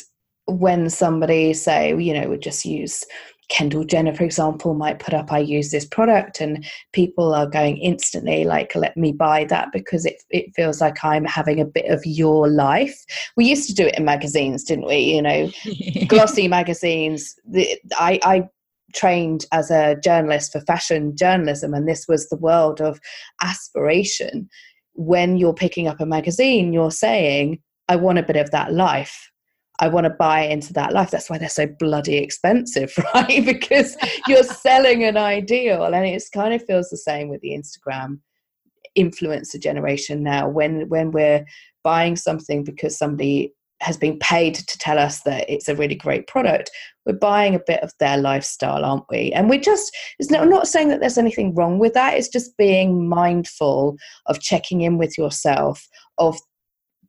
[0.47, 3.05] when somebody say, you know, would just use
[3.51, 7.77] Kendall Jenner, for example, might put up, I use this product, and people are going
[7.77, 11.91] instantly, like, let me buy that because it, it feels like I'm having a bit
[11.91, 12.99] of your life.
[13.37, 15.01] We used to do it in magazines, didn't we?
[15.01, 15.51] You know,
[16.09, 17.35] glossy magazines.
[17.47, 18.49] The, I, I
[18.95, 23.01] trained as a journalist for fashion journalism, and this was the world of
[23.43, 24.49] aspiration.
[24.95, 29.31] When you're picking up a magazine, you're saying, I want a bit of that life.
[29.81, 31.11] I want to buy into that life.
[31.11, 33.45] That's why they're so bloody expensive, right?
[33.45, 33.97] because
[34.27, 35.85] you're selling an ideal.
[35.85, 38.19] And it kind of feels the same with the Instagram
[38.99, 40.49] influencer generation now.
[40.49, 41.45] When when we're
[41.85, 46.27] buying something because somebody has been paid to tell us that it's a really great
[46.27, 46.71] product,
[47.07, 49.33] we're buying a bit of their lifestyle, aren't we?
[49.33, 52.15] And we're just, it's not, I'm not saying that there's anything wrong with that.
[52.15, 55.87] It's just being mindful of checking in with yourself
[56.19, 56.37] of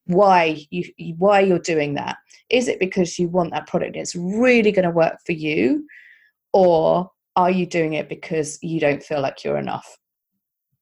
[0.05, 0.83] why you
[1.17, 2.17] why you're doing that.
[2.49, 5.85] Is it because you want that product and it's really going to work for you,
[6.51, 9.97] or are you doing it because you don't feel like you're enough?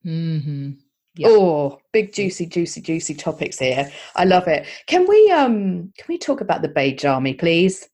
[0.04, 0.72] Mm-hmm.
[1.18, 1.30] Yep.
[1.32, 3.90] Oh, big juicy, juicy, juicy topics here.
[4.14, 4.66] I love it.
[4.86, 7.88] Can we um can we talk about the beige army, please?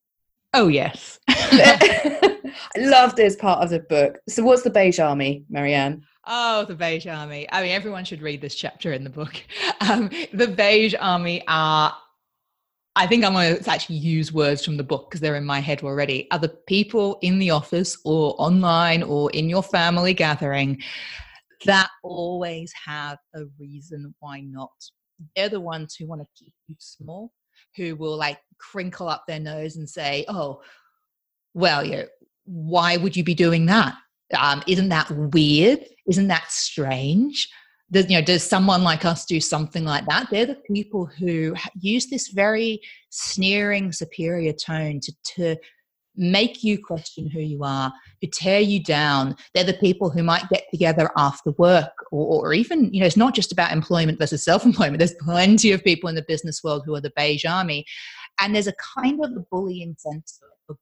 [0.52, 1.18] Oh yes.
[1.28, 2.38] I
[2.76, 4.18] love this part of the book.
[4.28, 6.04] So what's the beige army, Marianne?
[6.26, 7.46] Oh, the Beige Army.
[7.52, 9.34] I mean, everyone should read this chapter in the book.
[9.80, 11.94] Um, the Beige Army are,
[12.96, 15.60] I think I'm going to actually use words from the book because they're in my
[15.60, 20.80] head already, are the people in the office or online or in your family gathering
[21.64, 24.72] that always have a reason why not.
[25.36, 27.32] They're the ones who want to keep you small,
[27.76, 30.60] who will like crinkle up their nose and say, oh,
[31.54, 32.04] well, yeah,
[32.44, 33.94] why would you be doing that?
[34.38, 35.84] Um, isn't that weird?
[36.06, 37.48] Isn't that strange?
[37.90, 40.28] Does, you know, does someone like us do something like that?
[40.30, 45.56] They're the people who use this very sneering, superior tone to, to
[46.16, 49.36] make you question who you are, who tear you down.
[49.54, 53.16] They're the people who might get together after work, or, or even, you know, it's
[53.16, 54.98] not just about employment versus self employment.
[54.98, 57.84] There's plenty of people in the business world who are the beige army.
[58.40, 60.76] And there's a kind of a bullying sense of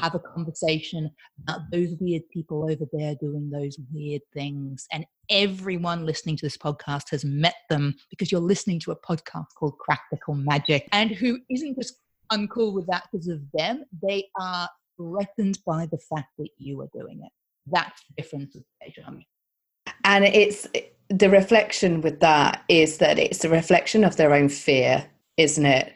[0.00, 1.10] have a conversation
[1.42, 4.86] about those weird people over there doing those weird things.
[4.92, 9.46] And everyone listening to this podcast has met them because you're listening to a podcast
[9.58, 11.96] called Practical Magic and who isn't just
[12.32, 13.84] uncool with that because of them.
[14.02, 17.32] They are threatened by the fact that you are doing it.
[17.66, 19.24] That's the difference with Beijing.
[20.04, 20.66] And it's
[21.10, 25.92] the reflection with that is that it's a reflection of their own fear, isn't it?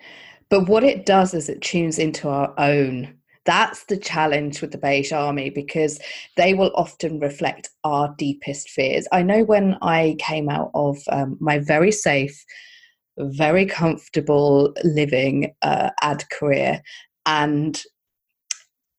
[0.49, 3.16] But what it does is it tunes into our own.
[3.45, 5.99] That's the challenge with the Beige Army because
[6.37, 9.09] they will often reflect our deepest fears.
[9.12, 12.45] I know when I came out of um, my very safe
[13.18, 16.83] very comfortable living uh, ad career
[17.27, 17.83] and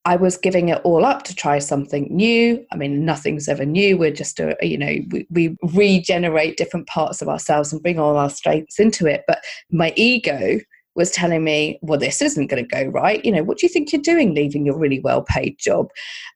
[0.06, 2.64] I was giving it all up to try something new.
[2.74, 3.98] I mean, nothing's ever new.
[3.98, 8.18] We're just, a, you know, we, we regenerate different parts of ourselves and bring all
[8.18, 9.24] our strengths into it.
[9.28, 10.60] But my ego
[10.96, 13.24] was telling me, well, this isn't going to go right.
[13.26, 15.90] You know, what do you think you're doing leaving your really well paid job?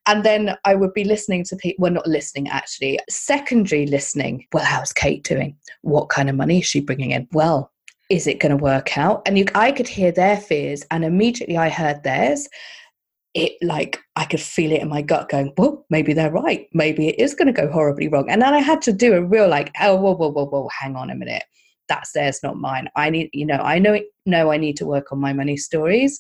[0.05, 4.47] And then I would be listening to people, well, not listening actually, secondary listening.
[4.53, 5.55] Well, how's Kate doing?
[5.81, 7.27] What kind of money is she bringing in?
[7.31, 7.71] Well,
[8.09, 9.21] is it going to work out?
[9.25, 12.47] And you, I could hear their fears, and immediately I heard theirs.
[13.33, 16.67] It like I could feel it in my gut going, well, maybe they're right.
[16.73, 18.31] Maybe it is going to go horribly wrong.
[18.31, 20.95] And then I had to do a real like, oh, whoa, whoa, whoa, whoa, hang
[20.95, 21.43] on a minute
[21.87, 22.89] that's theirs, not mine.
[22.95, 26.19] I need, you know, I know know I need to work on my money stories,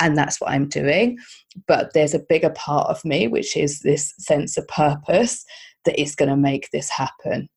[0.00, 1.18] and that's what I'm doing.
[1.66, 5.44] But there's a bigger part of me, which is this sense of purpose
[5.84, 7.48] that is going to make this happen.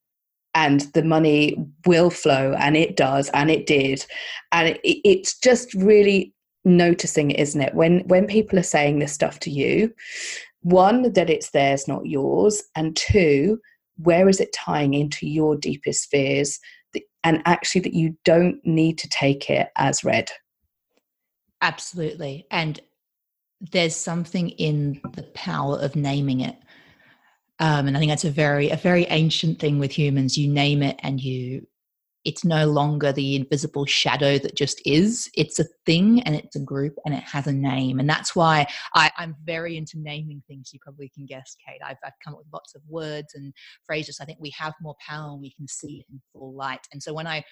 [0.55, 4.05] And the money will flow, and it does, and it did.
[4.51, 6.33] And it, it's just really
[6.65, 7.75] noticing isn't it?
[7.75, 9.93] When when people are saying this stuff to you,
[10.61, 13.59] one, that it's theirs, not yours, and two,
[13.97, 16.59] where is it tying into your deepest fears
[17.23, 20.31] and actually that you don't need to take it as read.
[21.61, 22.45] Absolutely.
[22.51, 22.79] And
[23.71, 26.57] there's something in the power of naming it.
[27.59, 30.37] Um, and I think that's a very a very ancient thing with humans.
[30.37, 31.65] You name it and you
[32.25, 35.29] it's no longer the invisible shadow that just is.
[35.35, 37.99] It's a thing and it's a group and it has a name.
[37.99, 40.71] And that's why I, am very into naming things.
[40.73, 41.81] You probably can guess, Kate.
[41.83, 43.53] I've, I've come up with lots of words and
[43.85, 44.19] phrases.
[44.21, 46.87] I think we have more power and we can see it in full light.
[46.91, 47.43] And so when I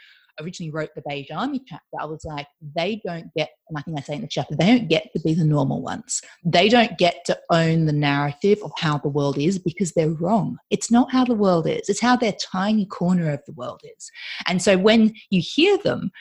[0.42, 3.98] originally wrote the Beige Army chapter, I was like, they don't get, and I think
[3.98, 6.22] I say in the chapter, they don't get to be the normal ones.
[6.44, 10.58] They don't get to own the narrative of how the world is because they're wrong.
[10.70, 14.12] It's not how the world is, it's how their tiny corner of the world is.
[14.48, 16.12] And so when you hear them,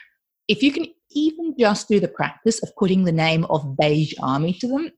[0.49, 4.53] if you can even just do the practice of putting the name of Beige Army
[4.55, 4.91] to them,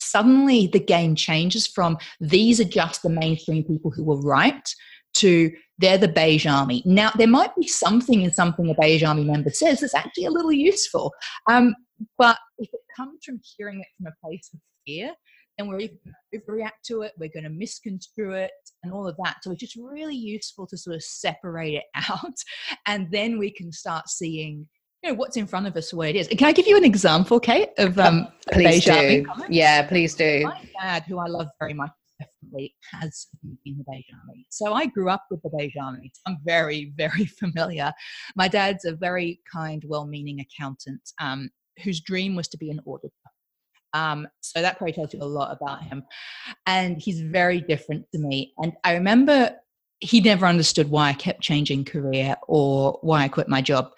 [0.00, 4.74] suddenly the game changes from these are just the mainstream people who were right
[5.14, 6.82] to they're the beige army.
[6.84, 10.30] Now, there might be something in something a beige army member says that's actually a
[10.30, 11.12] little useful.
[11.50, 11.74] Um,
[12.16, 15.12] but if it comes from hearing it from a place of fear,
[15.58, 15.90] then we're going
[16.32, 18.50] to react to it, we're going to misconstrue it,
[18.82, 19.36] and all of that.
[19.42, 22.34] So it's just really useful to sort of separate it out,
[22.86, 24.68] and then we can start seeing.
[25.02, 26.28] You know what's in front of us, where it is.
[26.28, 29.26] Can I give you an example, Kate, of um, please do?
[29.50, 30.44] Yeah, please do.
[30.44, 34.46] My dad, who I love very much, definitely has been the Army.
[34.50, 36.12] So I grew up with the Army.
[36.26, 37.92] I'm very, very familiar.
[38.36, 41.50] My dad's a very kind, well meaning accountant um,
[41.82, 43.12] whose dream was to be an auditor.
[43.92, 46.02] Um, so that probably tells you a lot about him.
[46.66, 48.52] And he's very different to me.
[48.58, 49.52] And I remember
[50.00, 53.92] he never understood why I kept changing career or why I quit my job.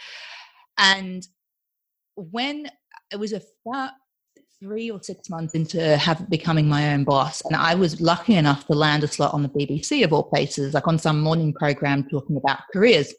[0.79, 1.27] And
[2.15, 2.71] when
[3.11, 3.93] it was about
[4.67, 8.67] three or six months into have becoming my own boss and i was lucky enough
[8.67, 12.03] to land a slot on the bbc of all places like on some morning program
[12.09, 13.15] talking about careers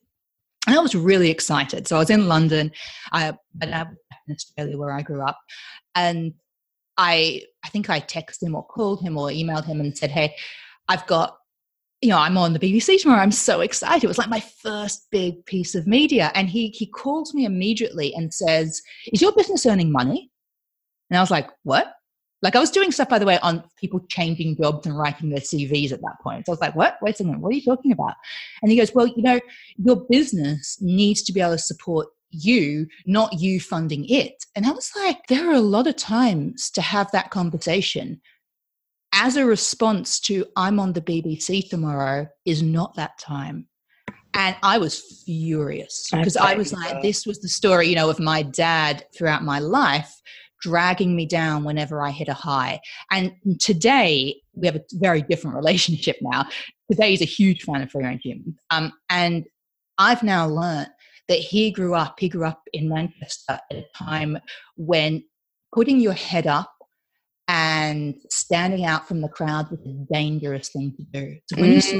[0.67, 2.69] and i was really excited so i was in london
[3.13, 3.88] i in
[4.29, 5.39] australia where i grew up
[5.95, 6.33] and
[6.97, 10.36] i i think i texted him or called him or emailed him and said hey
[10.89, 11.38] i've got
[12.01, 13.21] you know, I'm on the BBC tomorrow.
[13.21, 14.03] I'm so excited.
[14.03, 16.31] It was like my first big piece of media.
[16.36, 20.29] And he he calls me immediately and says, Is your business earning money?
[21.09, 21.93] And I was like, what?
[22.41, 25.39] Like I was doing stuff, by the way, on people changing jobs and writing their
[25.39, 26.45] CVs at that point.
[26.45, 26.97] So I was like, what?
[27.01, 28.13] Wait a minute, what are you talking about?
[28.61, 29.39] And he goes, well, you know,
[29.77, 34.45] your business needs to be able to support you, not you funding it.
[34.55, 38.21] And I was like, there are a lot of times to have that conversation
[39.13, 43.67] as a response to I'm on the BBC tomorrow is not that time.
[44.33, 48.19] And I was furious because I was like, this was the story, you know, of
[48.19, 50.13] my dad throughout my life
[50.67, 52.80] dragging me down whenever I hit a high.
[53.12, 56.47] And today, we have a very different relationship now.
[56.91, 58.56] Today, he's a huge fan of free range humans.
[58.69, 59.45] Um, and
[59.97, 60.89] I've now learned
[61.30, 64.38] that he grew up, he grew up in Manchester at a time
[64.75, 65.23] when
[65.73, 66.73] putting your head up
[67.49, 71.38] and standing out from the crowd was a dangerous thing to do.
[71.47, 71.75] So when mm.
[71.75, 71.95] you saw,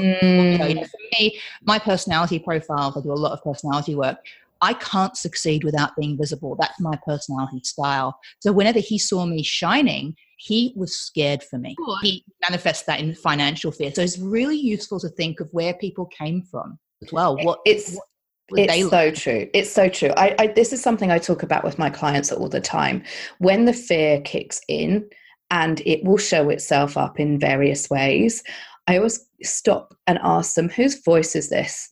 [0.66, 4.18] you know, for me, my personality profiles, I do a lot of personality work.
[4.60, 6.56] I can't succeed without being visible.
[6.58, 8.18] That's my personality style.
[8.40, 11.76] So whenever he saw me shining, he was scared for me.
[12.02, 13.92] He manifests that in financial fear.
[13.92, 17.36] So it's really useful to think of where people came from as well.
[17.36, 19.48] What it's what, it's so true.
[19.52, 20.10] It's so true.
[20.16, 23.02] I, I this is something I talk about with my clients all the time.
[23.38, 25.08] When the fear kicks in,
[25.50, 28.42] and it will show itself up in various ways.
[28.86, 31.90] I always stop and ask them, whose voice is this?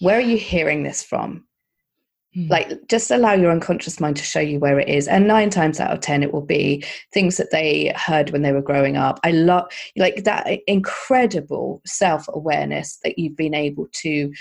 [0.00, 1.46] Where are you hearing this from?
[2.36, 2.48] Mm.
[2.48, 5.08] Like, just allow your unconscious mind to show you where it is.
[5.08, 8.52] And nine times out of 10, it will be things that they heard when they
[8.52, 9.18] were growing up.
[9.24, 14.32] I love, like, that incredible self awareness that you've been able to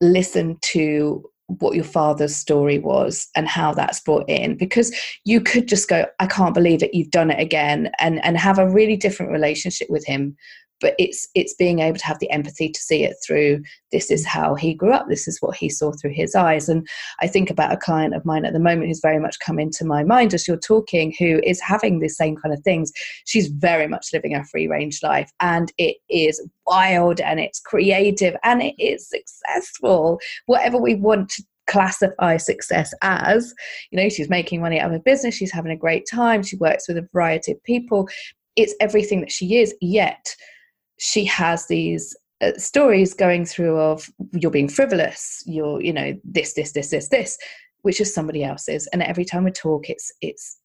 [0.00, 5.68] listen to what your father's story was and how that's brought in because you could
[5.68, 8.96] just go i can't believe it you've done it again and and have a really
[8.96, 10.36] different relationship with him
[10.80, 13.62] but it's it's being able to have the empathy to see it through
[13.92, 16.86] this is how he grew up this is what he saw through his eyes and
[17.20, 19.84] i think about a client of mine at the moment who's very much come into
[19.84, 22.92] my mind as you're talking who is having the same kind of things
[23.24, 28.36] she's very much living a free range life and it is wild and it's creative
[28.42, 33.52] and it is successful whatever we want to classify success as.
[33.90, 36.86] You know, she's making money out of business, she's having a great time, she works
[36.86, 38.08] with a variety of people.
[38.54, 40.34] It's everything that she is, yet
[40.98, 46.52] she has these uh, stories going through of you're being frivolous you're you know this
[46.54, 47.38] this this this this
[47.82, 50.58] which is somebody else's and every time we talk it's it's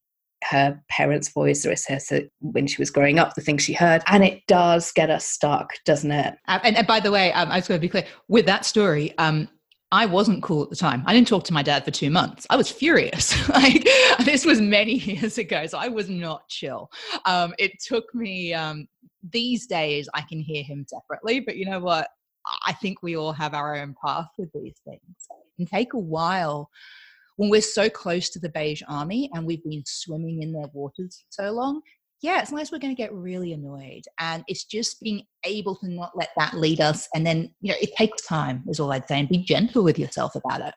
[0.44, 3.74] her parents voice or it's her so when she was growing up the things she
[3.74, 7.50] heard and it does get us stuck doesn't it and, and by the way um,
[7.52, 9.48] i was going to be clear with that story um,
[9.94, 11.04] I wasn't cool at the time.
[11.06, 12.48] I didn't talk to my dad for two months.
[12.50, 13.50] I was furious.
[13.50, 13.86] like
[14.24, 16.90] this was many years ago, so I was not chill.
[17.26, 18.88] Um, it took me um,
[19.30, 22.08] these days I can hear him separately, but you know what?
[22.66, 25.02] I think we all have our own path with these things.
[25.30, 26.70] It can take a while
[27.38, 31.24] when we're so close to the beige army and we've been swimming in their waters
[31.30, 31.82] so long.
[32.22, 34.04] Yeah, it's nice we're going to get really annoyed.
[34.20, 37.08] And it's just being able to not let that lead us.
[37.16, 39.98] And then, you know, it takes time, is all I'd say, and be gentle with
[39.98, 40.74] yourself about it.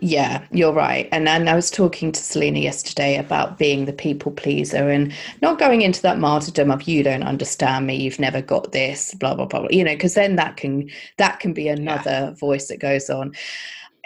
[0.00, 1.08] Yeah, you're right.
[1.12, 5.58] And and I was talking to Selina yesterday about being the people pleaser and not
[5.58, 9.46] going into that martyrdom of you don't understand me, you've never got this, blah blah
[9.46, 9.66] blah.
[9.70, 12.30] You know, because then that can that can be another yeah.
[12.32, 13.34] voice that goes on.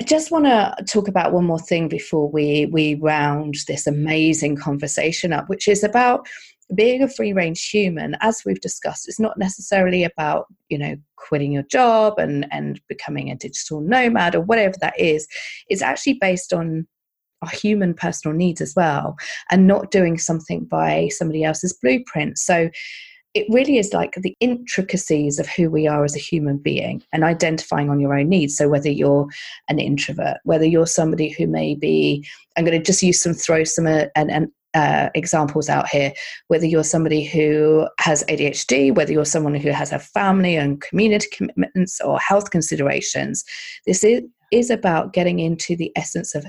[0.01, 4.57] I just want to talk about one more thing before we we round this amazing
[4.57, 6.27] conversation up, which is about
[6.75, 11.53] being a free range human, as we've discussed, it's not necessarily about, you know, quitting
[11.53, 15.27] your job and, and becoming a digital nomad or whatever that is.
[15.69, 16.87] It's actually based on
[17.43, 19.17] our human personal needs as well
[19.51, 22.39] and not doing something by somebody else's blueprint.
[22.39, 22.71] So
[23.35, 27.23] it really is like the intricacies of who we are as a human being and
[27.23, 28.57] identifying on your own needs.
[28.57, 29.29] So, whether you're
[29.69, 33.63] an introvert, whether you're somebody who may be, I'm going to just use some, throw
[33.63, 36.13] some, uh, an, an uh, examples out here,
[36.49, 41.29] whether you're somebody who has ADHD, whether you're someone who has a family and community
[41.33, 43.45] commitments or health considerations.
[43.87, 46.47] This is, is about getting into the essence of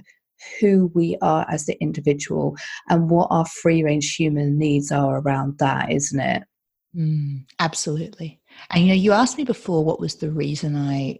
[0.59, 2.55] who we are as the individual
[2.89, 6.43] and what our free range human needs are around that, isn't it?
[6.95, 8.39] Mm, absolutely.
[8.71, 11.19] And you know, you asked me before what was the reason I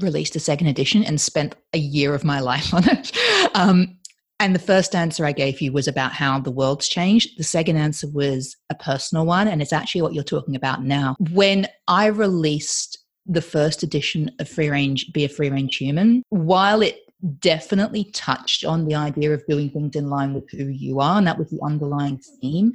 [0.00, 3.12] released a second edition and spent a year of my life on it.
[3.54, 3.96] Um,
[4.44, 7.38] and the first answer I gave you was about how the world's changed.
[7.38, 11.16] The second answer was a personal one, and it's actually what you're talking about now.
[11.30, 16.82] When I released the first edition of Free Range, Be a Free Range Human, while
[16.82, 16.98] it
[17.38, 21.26] definitely touched on the idea of doing things in line with who you are, and
[21.26, 22.74] that was the underlying theme.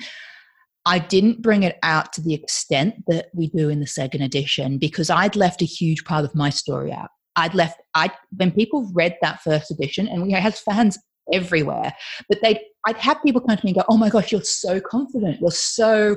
[0.88, 4.80] I didn't bring it out to the extent that we do in the second edition
[4.80, 7.10] because I'd left a huge part of my story out.
[7.36, 10.98] I'd left I when people read that first edition, and we had fans
[11.34, 11.94] everywhere.
[12.28, 14.80] But they I'd have people come to me and go, Oh my gosh, you're so
[14.80, 15.42] confident.
[15.42, 16.16] You're so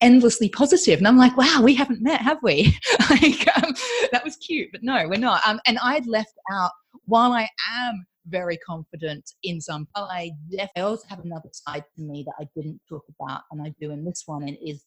[0.00, 0.98] endlessly positive.
[0.98, 2.76] And I'm like, wow, we haven't met, have we?
[3.10, 3.74] like, um,
[4.12, 5.40] that was cute, but no, we're not.
[5.46, 6.70] Um, and I'd left out,
[7.06, 12.24] while I am very confident in some, I definitely also have another side to me
[12.26, 14.84] that I didn't talk about, and I do in this one, and is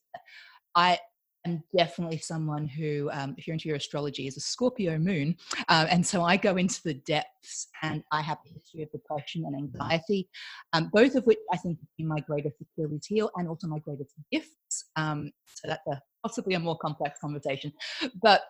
[0.74, 0.98] I
[1.46, 5.36] am definitely someone who, um, if you're into your astrology, is a Scorpio moon.
[5.68, 9.44] Um, and so I go into the depths and I have a history of depression
[9.46, 10.28] and anxiety,
[10.72, 13.78] um, both of which I think have been my greatest Achilles heel and also my
[13.78, 14.84] greatest gifts.
[14.96, 17.72] Um, so that's a, possibly a more complex conversation.
[18.20, 18.42] But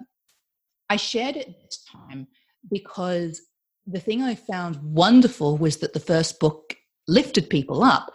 [0.89, 2.27] I shared it this time
[2.71, 3.43] because
[3.87, 6.77] the thing I found wonderful was that the first book
[7.07, 8.13] lifted people up.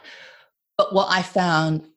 [0.78, 1.88] But what I found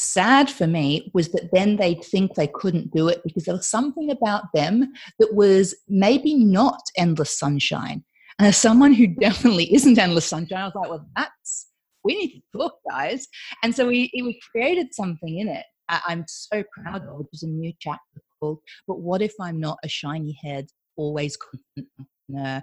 [0.00, 3.68] sad for me was that then they'd think they couldn't do it because there was
[3.68, 8.04] something about them that was maybe not endless sunshine.
[8.38, 11.68] And as someone who definitely isn't endless sunshine, I was like, well, that's,
[12.04, 13.28] we need to talk, guys.
[13.62, 17.48] And so we, we created something in it I'm so proud of, which is a
[17.48, 22.62] new chapter called, But What If I'm Not a Shiny Head, Always Confident Entrepreneur?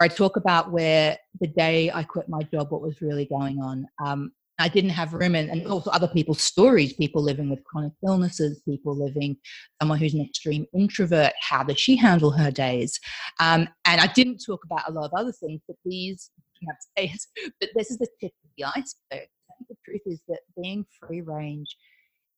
[0.00, 3.86] I talk about where the day I quit my job, what was really going on.
[4.04, 7.92] Um, I didn't have room, and, and also other people's stories people living with chronic
[8.06, 9.36] illnesses, people living,
[9.80, 13.00] someone who's an extreme introvert, how does she handle her days?
[13.40, 16.30] Um, and I didn't talk about a lot of other things, but these,
[16.80, 17.26] space,
[17.60, 19.28] but this is the tip of the iceberg.
[19.68, 21.76] the truth is that being free range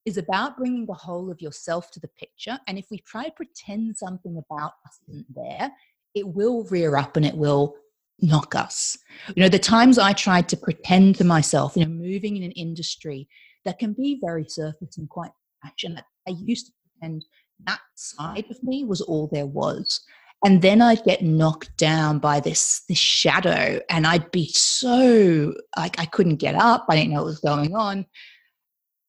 [0.05, 2.59] is about bringing the whole of yourself to the picture.
[2.67, 5.73] And if we try to pretend something about us isn't there,
[6.15, 7.75] it will rear up and it will
[8.21, 8.99] knock us.
[9.35, 12.53] You know, the times I tried to pretend to myself, you know, moving in an
[12.53, 13.29] industry
[13.65, 15.31] that can be very surface and quite
[15.63, 17.25] passionate, I used to pretend
[17.67, 20.01] that side of me was all there was.
[20.45, 25.99] And then I'd get knocked down by this this shadow, and I'd be so like
[25.99, 26.85] I couldn't get up.
[26.89, 28.05] I didn't know what was going on.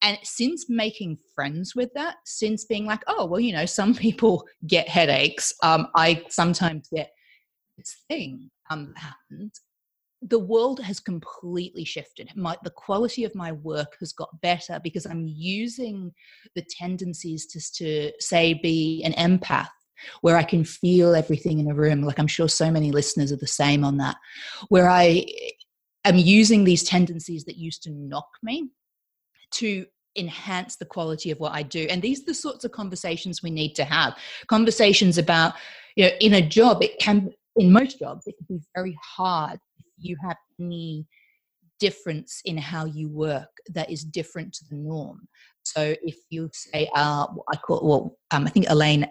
[0.01, 4.47] And since making friends with that, since being like, oh well, you know, some people
[4.65, 5.53] get headaches.
[5.61, 7.11] Um, I sometimes get
[7.77, 9.53] this thing um, happened,
[10.21, 12.31] the world has completely shifted.
[12.35, 16.11] My, the quality of my work has got better because I'm using
[16.55, 19.69] the tendencies to, to say, be an empath
[20.21, 22.01] where I can feel everything in a room.
[22.01, 24.17] Like I'm sure so many listeners are the same on that,
[24.69, 25.25] where I
[26.03, 28.69] am using these tendencies that used to knock me
[29.51, 29.85] to
[30.17, 31.87] enhance the quality of what I do.
[31.89, 34.17] And these are the sorts of conversations we need to have.
[34.47, 35.53] Conversations about,
[35.95, 39.59] you know, in a job, it can in most jobs, it can be very hard
[39.77, 41.05] if you have any
[41.79, 45.27] difference in how you work that is different to the norm.
[45.63, 49.07] So if you say, uh, I call, well, um, I think Elaine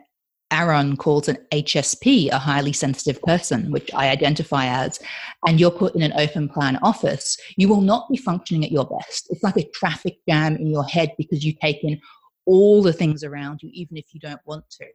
[0.50, 5.00] Aron calls an HSP a highly sensitive person, which I identify as,
[5.46, 8.84] and you're put in an open plan office, you will not be functioning at your
[8.84, 9.26] best.
[9.30, 12.00] It's like a traffic jam in your head because you take in
[12.46, 14.86] all the things around you, even if you don't want to.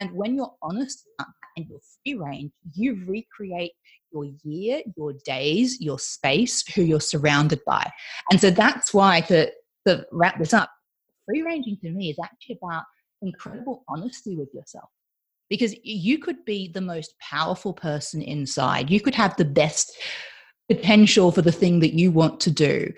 [0.00, 1.06] And when you're honest
[1.56, 3.72] and you're free range, you recreate
[4.12, 7.90] your year, your days, your space, who you're surrounded by.
[8.30, 9.50] And so that's why to,
[9.86, 10.70] to wrap this up,
[11.26, 12.84] free ranging to me is actually about
[13.22, 14.88] incredible honesty with yourself.
[15.50, 18.90] Because you could be the most powerful person inside.
[18.90, 19.96] You could have the best
[20.68, 22.92] potential for the thing that you want to do.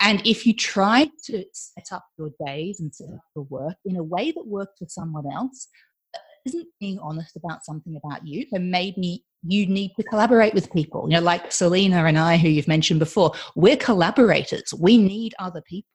[0.00, 3.96] And if you try to set up your days and set up your work in
[3.96, 5.68] a way that works for someone else,
[6.46, 11.06] isn't being honest about something about you, then maybe you need to collaborate with people.
[11.08, 14.74] You know, like Selina and I, who you've mentioned before, we're collaborators.
[14.78, 15.90] We need other people.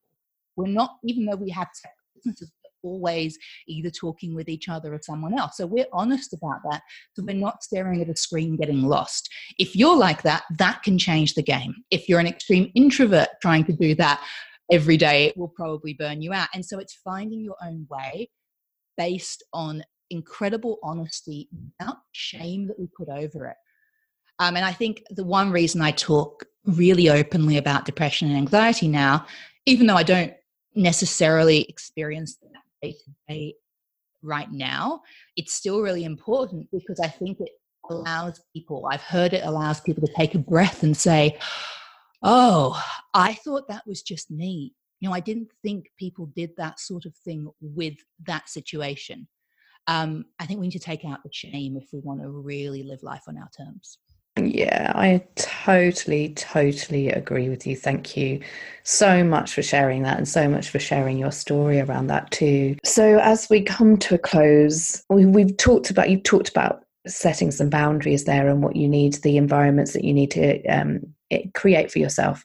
[0.56, 1.68] We're not, even though we have
[2.16, 2.52] businesses,
[2.84, 3.38] always
[3.68, 5.58] either talking with each other or someone else.
[5.58, 6.82] So we're honest about that.
[7.16, 9.30] So we're not staring at a screen getting lost.
[9.58, 11.74] If you're like that, that can change the game.
[11.92, 14.24] If you're an extreme introvert trying to do that
[14.72, 16.50] every day, it will probably burn you out.
[16.54, 18.30] And so it's finding your own way
[18.98, 23.58] based on incredible honesty without shame that we put over it.
[24.40, 28.88] Um, and I think the one reason I talk really openly about depression and anxiety
[28.88, 29.26] now,
[29.66, 30.34] even though I don't
[30.76, 33.56] necessarily experience that day to day
[34.22, 35.02] right now,
[35.36, 37.52] it's still really important because I think it
[37.90, 41.38] allows people, I've heard it allows people to take a breath and say,
[42.26, 42.82] Oh,
[43.14, 44.74] I thought that was just me.
[45.02, 47.96] You know, I didn't think people did that sort of thing with
[48.26, 49.28] that situation
[49.88, 52.84] um, I think we need to take out the shame if we want to really
[52.84, 53.98] live life on our terms.
[54.36, 57.76] Yeah, I totally, totally agree with you.
[57.76, 58.42] Thank you
[58.82, 62.76] so much for sharing that and so much for sharing your story around that too.
[62.84, 67.52] So, as we come to a close, we, we've talked about, you've talked about setting
[67.52, 71.02] some boundaries there and what you need, the environments that you need to um,
[71.54, 72.44] create for yourself.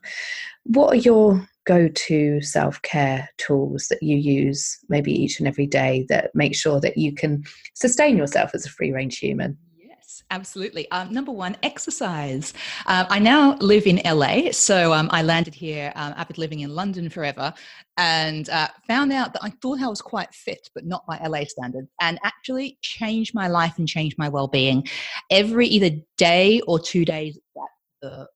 [0.64, 5.66] What are your go to self care tools that you use maybe each and every
[5.66, 7.44] day that make sure that you can
[7.74, 9.56] sustain yourself as a free range human?
[9.76, 10.90] Yes, absolutely.
[10.90, 12.54] Um, number one, exercise.
[12.86, 16.74] Uh, I now live in LA, so um, I landed here um, after living in
[16.74, 17.52] London forever,
[17.98, 21.44] and uh, found out that I thought I was quite fit, but not by LA
[21.44, 24.88] standards, and actually changed my life and changed my well being.
[25.30, 27.38] Every either day or two days,
[28.00, 28.26] the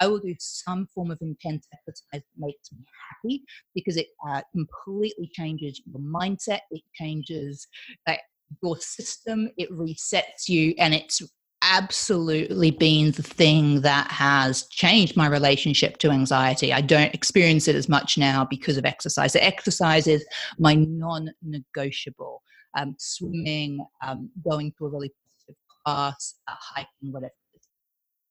[0.00, 2.78] I will do some form of intense exercise that makes me
[3.10, 3.42] happy
[3.74, 6.60] because it uh, completely changes your mindset.
[6.70, 7.68] It changes
[8.06, 8.14] uh,
[8.62, 9.50] your system.
[9.58, 11.22] It resets you, and it's
[11.62, 16.72] absolutely been the thing that has changed my relationship to anxiety.
[16.72, 19.34] I don't experience it as much now because of exercise.
[19.34, 20.24] So exercise is
[20.58, 22.42] my non-negotiable.
[22.78, 27.32] Um, swimming, um, going to a really positive class, uh, hiking, whatever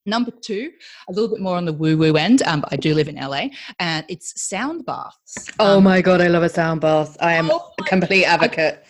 [0.05, 0.71] Number two,
[1.07, 3.15] a little bit more on the woo woo end, um, but I do live in
[3.15, 3.47] LA,
[3.79, 5.49] and it's sound baths.
[5.59, 7.17] Oh um, my God, I love a sound bath.
[7.21, 8.83] I am oh a complete advocate.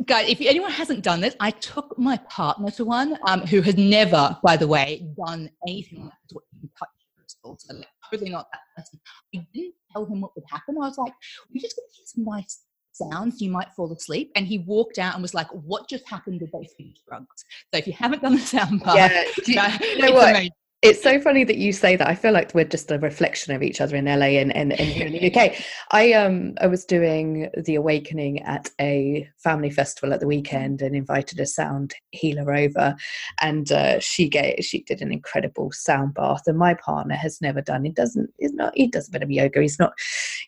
[0.00, 3.60] I, guys, if anyone hasn't done this, I took my partner to one um, who
[3.62, 6.88] has never, by the way, done anything like what you can touch
[7.18, 7.70] crystals,
[8.10, 9.00] totally not that person.
[9.34, 10.76] I didn't tell him what would happen.
[10.76, 11.12] I was like,
[11.52, 12.63] "We're just get to hear some nice
[12.94, 14.30] sounds, you might fall asleep.
[14.36, 16.40] And he walked out and was like, What just happened?
[16.40, 17.44] Did they finish drugs?
[17.72, 20.30] So if you haven't done the sound part, yeah, you, you know what?
[20.30, 20.52] Amazing
[20.84, 22.06] it's so funny that you say that.
[22.06, 24.88] I feel like we're just a reflection of each other in LA and, and, and
[24.88, 25.54] here in the UK.
[25.92, 30.94] I um I was doing the awakening at a family festival at the weekend and
[30.94, 32.94] invited a sound healer over,
[33.40, 36.42] and uh, she gave she did an incredible sound bath.
[36.46, 37.84] And my partner has never done.
[37.84, 38.30] He doesn't.
[38.38, 38.72] He's not.
[38.76, 39.62] He does a bit of yoga.
[39.62, 39.94] He's not.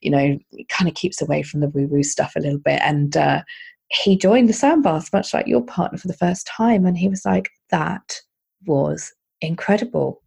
[0.03, 2.81] You know, he kind of keeps away from the woo woo stuff a little bit.
[2.83, 3.43] And uh,
[3.89, 7.09] he joined the sound bath, much like your partner, for the first time, and he
[7.09, 8.21] was like, "That
[8.67, 10.21] was incredible."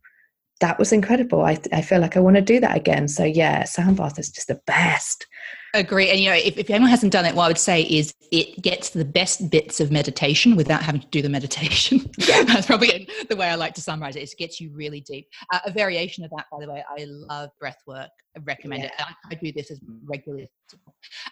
[0.59, 1.41] That was incredible.
[1.41, 3.07] I, I feel like I want to do that again.
[3.07, 5.25] So yeah, sound bath is just the best.
[5.73, 6.09] Agree.
[6.09, 8.61] And you know, if, if anyone hasn't done it, what I would say is it
[8.61, 12.09] gets the best bits of meditation without having to do the meditation.
[12.29, 12.43] Yeah.
[12.43, 14.21] That's probably the way I like to summarize it.
[14.21, 15.27] It gets you really deep.
[15.51, 18.09] Uh, a variation of that, by the way, I love breath work.
[18.37, 18.89] I recommend yeah.
[18.89, 18.93] it.
[18.99, 20.43] I, I, do this as regularly.
[20.43, 20.79] as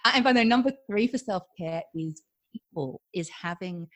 [0.06, 2.22] Uh, and by the way, number three for self care is
[2.52, 3.88] people, is having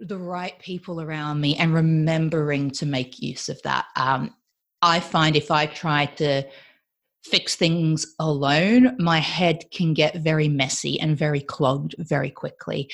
[0.00, 3.86] the right people around me and remembering to make use of that.
[3.96, 4.34] Um,
[4.86, 6.44] I find if I try to
[7.24, 12.88] fix things alone, my head can get very messy and very clogged very quickly.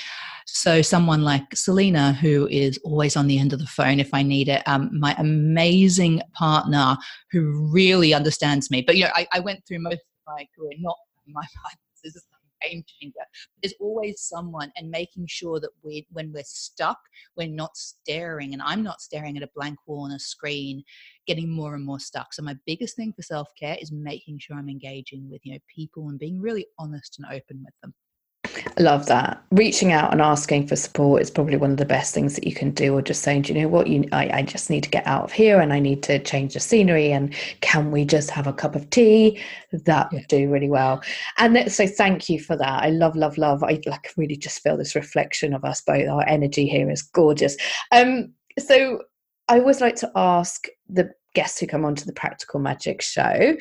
[0.47, 4.23] So, someone like Selina, who is always on the end of the phone if I
[4.23, 6.97] need it, um, my amazing partner
[7.31, 8.81] who really understands me.
[8.81, 12.23] But, you know, I, I went through most of my career not my partners
[12.65, 13.21] game changer.
[13.63, 16.99] There's always someone, and making sure that we, when we're stuck,
[17.37, 20.83] we're not staring, and I'm not staring at a blank wall on a screen,
[21.27, 22.33] getting more and more stuck.
[22.35, 25.59] So my biggest thing for self care is making sure I'm engaging with you know
[25.75, 27.95] people and being really honest and open with them.
[28.77, 29.43] I love that.
[29.51, 32.55] Reaching out and asking for support is probably one of the best things that you
[32.55, 34.91] can do, or just saying, do you know what, you, I, I just need to
[34.91, 37.13] get out of here and I need to change the scenery.
[37.13, 39.41] And can we just have a cup of tea?
[39.73, 40.19] That yeah.
[40.19, 41.03] would do really well.
[41.39, 42.83] And so, thank you for that.
[42.83, 43.63] I love, love, love.
[43.63, 46.09] I like really just feel this reflection of us both.
[46.09, 47.57] Our energy here is gorgeous.
[47.91, 49.03] Um, so,
[49.49, 53.57] I always like to ask the guests who come onto the Practical Magic show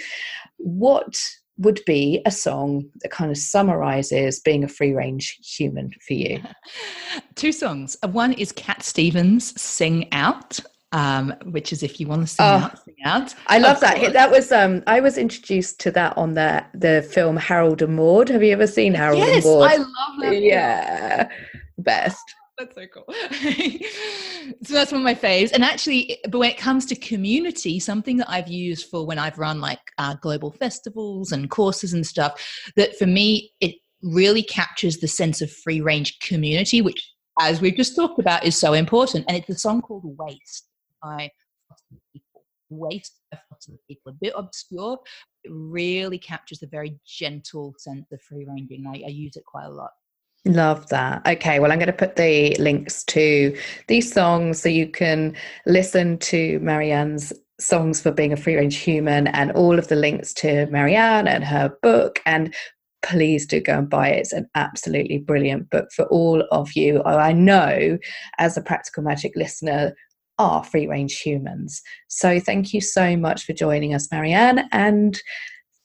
[0.58, 1.18] what
[1.58, 6.42] would be a song that kind of summarizes being a free range human for you?
[7.36, 7.98] Two songs.
[8.04, 10.60] Uh, one is Cat Stevens' Sing Out.
[10.94, 13.34] Um, which is if you want to sing oh, out, sing out.
[13.48, 13.96] I love that.
[13.96, 14.12] Course.
[14.12, 18.28] That was um, I was introduced to that on the the film Harold and Maude.
[18.28, 19.72] Have you ever seen Harold yes, and Maude?
[19.72, 19.88] I love
[20.20, 20.42] that.
[20.42, 21.30] Yeah,
[21.78, 22.36] best.
[22.62, 23.06] That's so cool.
[24.64, 25.52] so that's one of my faves.
[25.52, 29.40] And actually, but when it comes to community, something that I've used for when I've
[29.40, 32.40] run like uh, global festivals and courses and stuff,
[32.76, 37.04] that for me, it really captures the sense of free range community, which,
[37.40, 39.26] as we've just talked about, is so important.
[39.28, 40.68] And it's a song called Waste
[41.02, 41.32] by
[42.14, 42.44] People.
[42.70, 43.40] Waste by
[43.88, 44.12] People.
[44.12, 45.00] A bit obscure,
[45.44, 48.86] it really captures the very gentle sense of free ranging.
[48.86, 49.90] I, I use it quite a lot.
[50.46, 51.26] Love that.
[51.28, 53.56] Okay, well, I'm going to put the links to
[53.88, 55.36] these songs so you can
[55.68, 60.34] listen to Marianne's songs for being a free range human and all of the links
[60.34, 62.20] to Marianne and her book.
[62.26, 62.54] And
[63.04, 64.20] please do go and buy it.
[64.20, 67.04] It's an absolutely brilliant book for all of you.
[67.06, 68.00] Oh, I know
[68.40, 69.94] as a practical magic listener,
[70.40, 71.84] are free range humans.
[72.08, 74.68] So thank you so much for joining us, Marianne.
[74.72, 75.22] And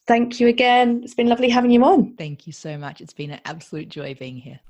[0.07, 1.01] thank you again.
[1.03, 2.15] It's been lovely having you on.
[2.15, 3.01] Thank you so much.
[3.01, 4.61] It's been an absolute joy being here.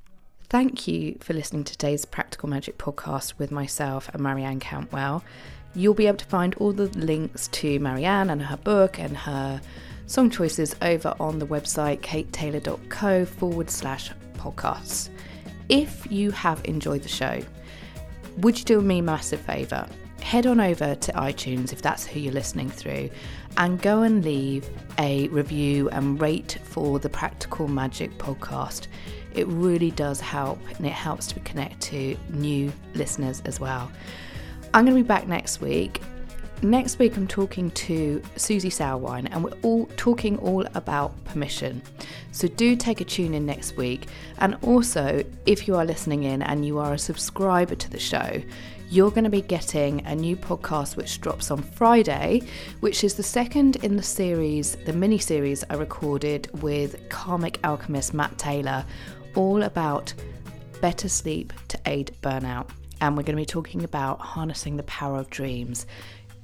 [0.49, 5.25] Thank you for listening to today's Practical Magic podcast with myself and Marianne Cantwell.
[5.75, 9.61] You'll be able to find all the links to Marianne and her book and her
[10.07, 15.11] song choices over on the website katetaylor.co forward slash podcasts.
[15.69, 17.43] If you have enjoyed the show,
[18.39, 19.87] would you do me a massive favour?
[20.23, 23.11] Head on over to iTunes if that's who you're listening through
[23.57, 28.87] and go and leave a review and rate for the Practical Magic podcast.
[29.35, 33.91] It really does help and it helps to connect to new listeners as well.
[34.75, 36.01] I'm going to be back next week.
[36.63, 41.83] Next week, I'm talking to Susie Sourwine, and we're all talking all about permission.
[42.33, 44.07] So do take a tune in next week.
[44.39, 48.43] And also, if you are listening in and you are a subscriber to the show,
[48.89, 52.43] you're going to be getting a new podcast which drops on Friday,
[52.81, 58.15] which is the second in the series, the mini series I recorded with karmic alchemist
[58.15, 58.85] Matt Taylor,
[59.35, 60.15] all about
[60.81, 62.71] better sleep to aid burnout.
[63.01, 65.87] And we're going to be talking about harnessing the power of dreams.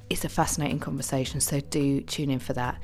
[0.09, 2.81] It's a fascinating conversation, so do tune in for that.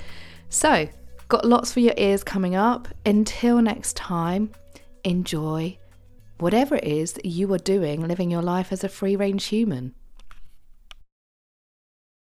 [0.49, 0.88] So,
[1.28, 2.88] got lots for your ears coming up.
[3.05, 4.51] Until next time,
[5.03, 5.78] enjoy
[6.39, 9.93] whatever it is that you are doing living your life as a free range human.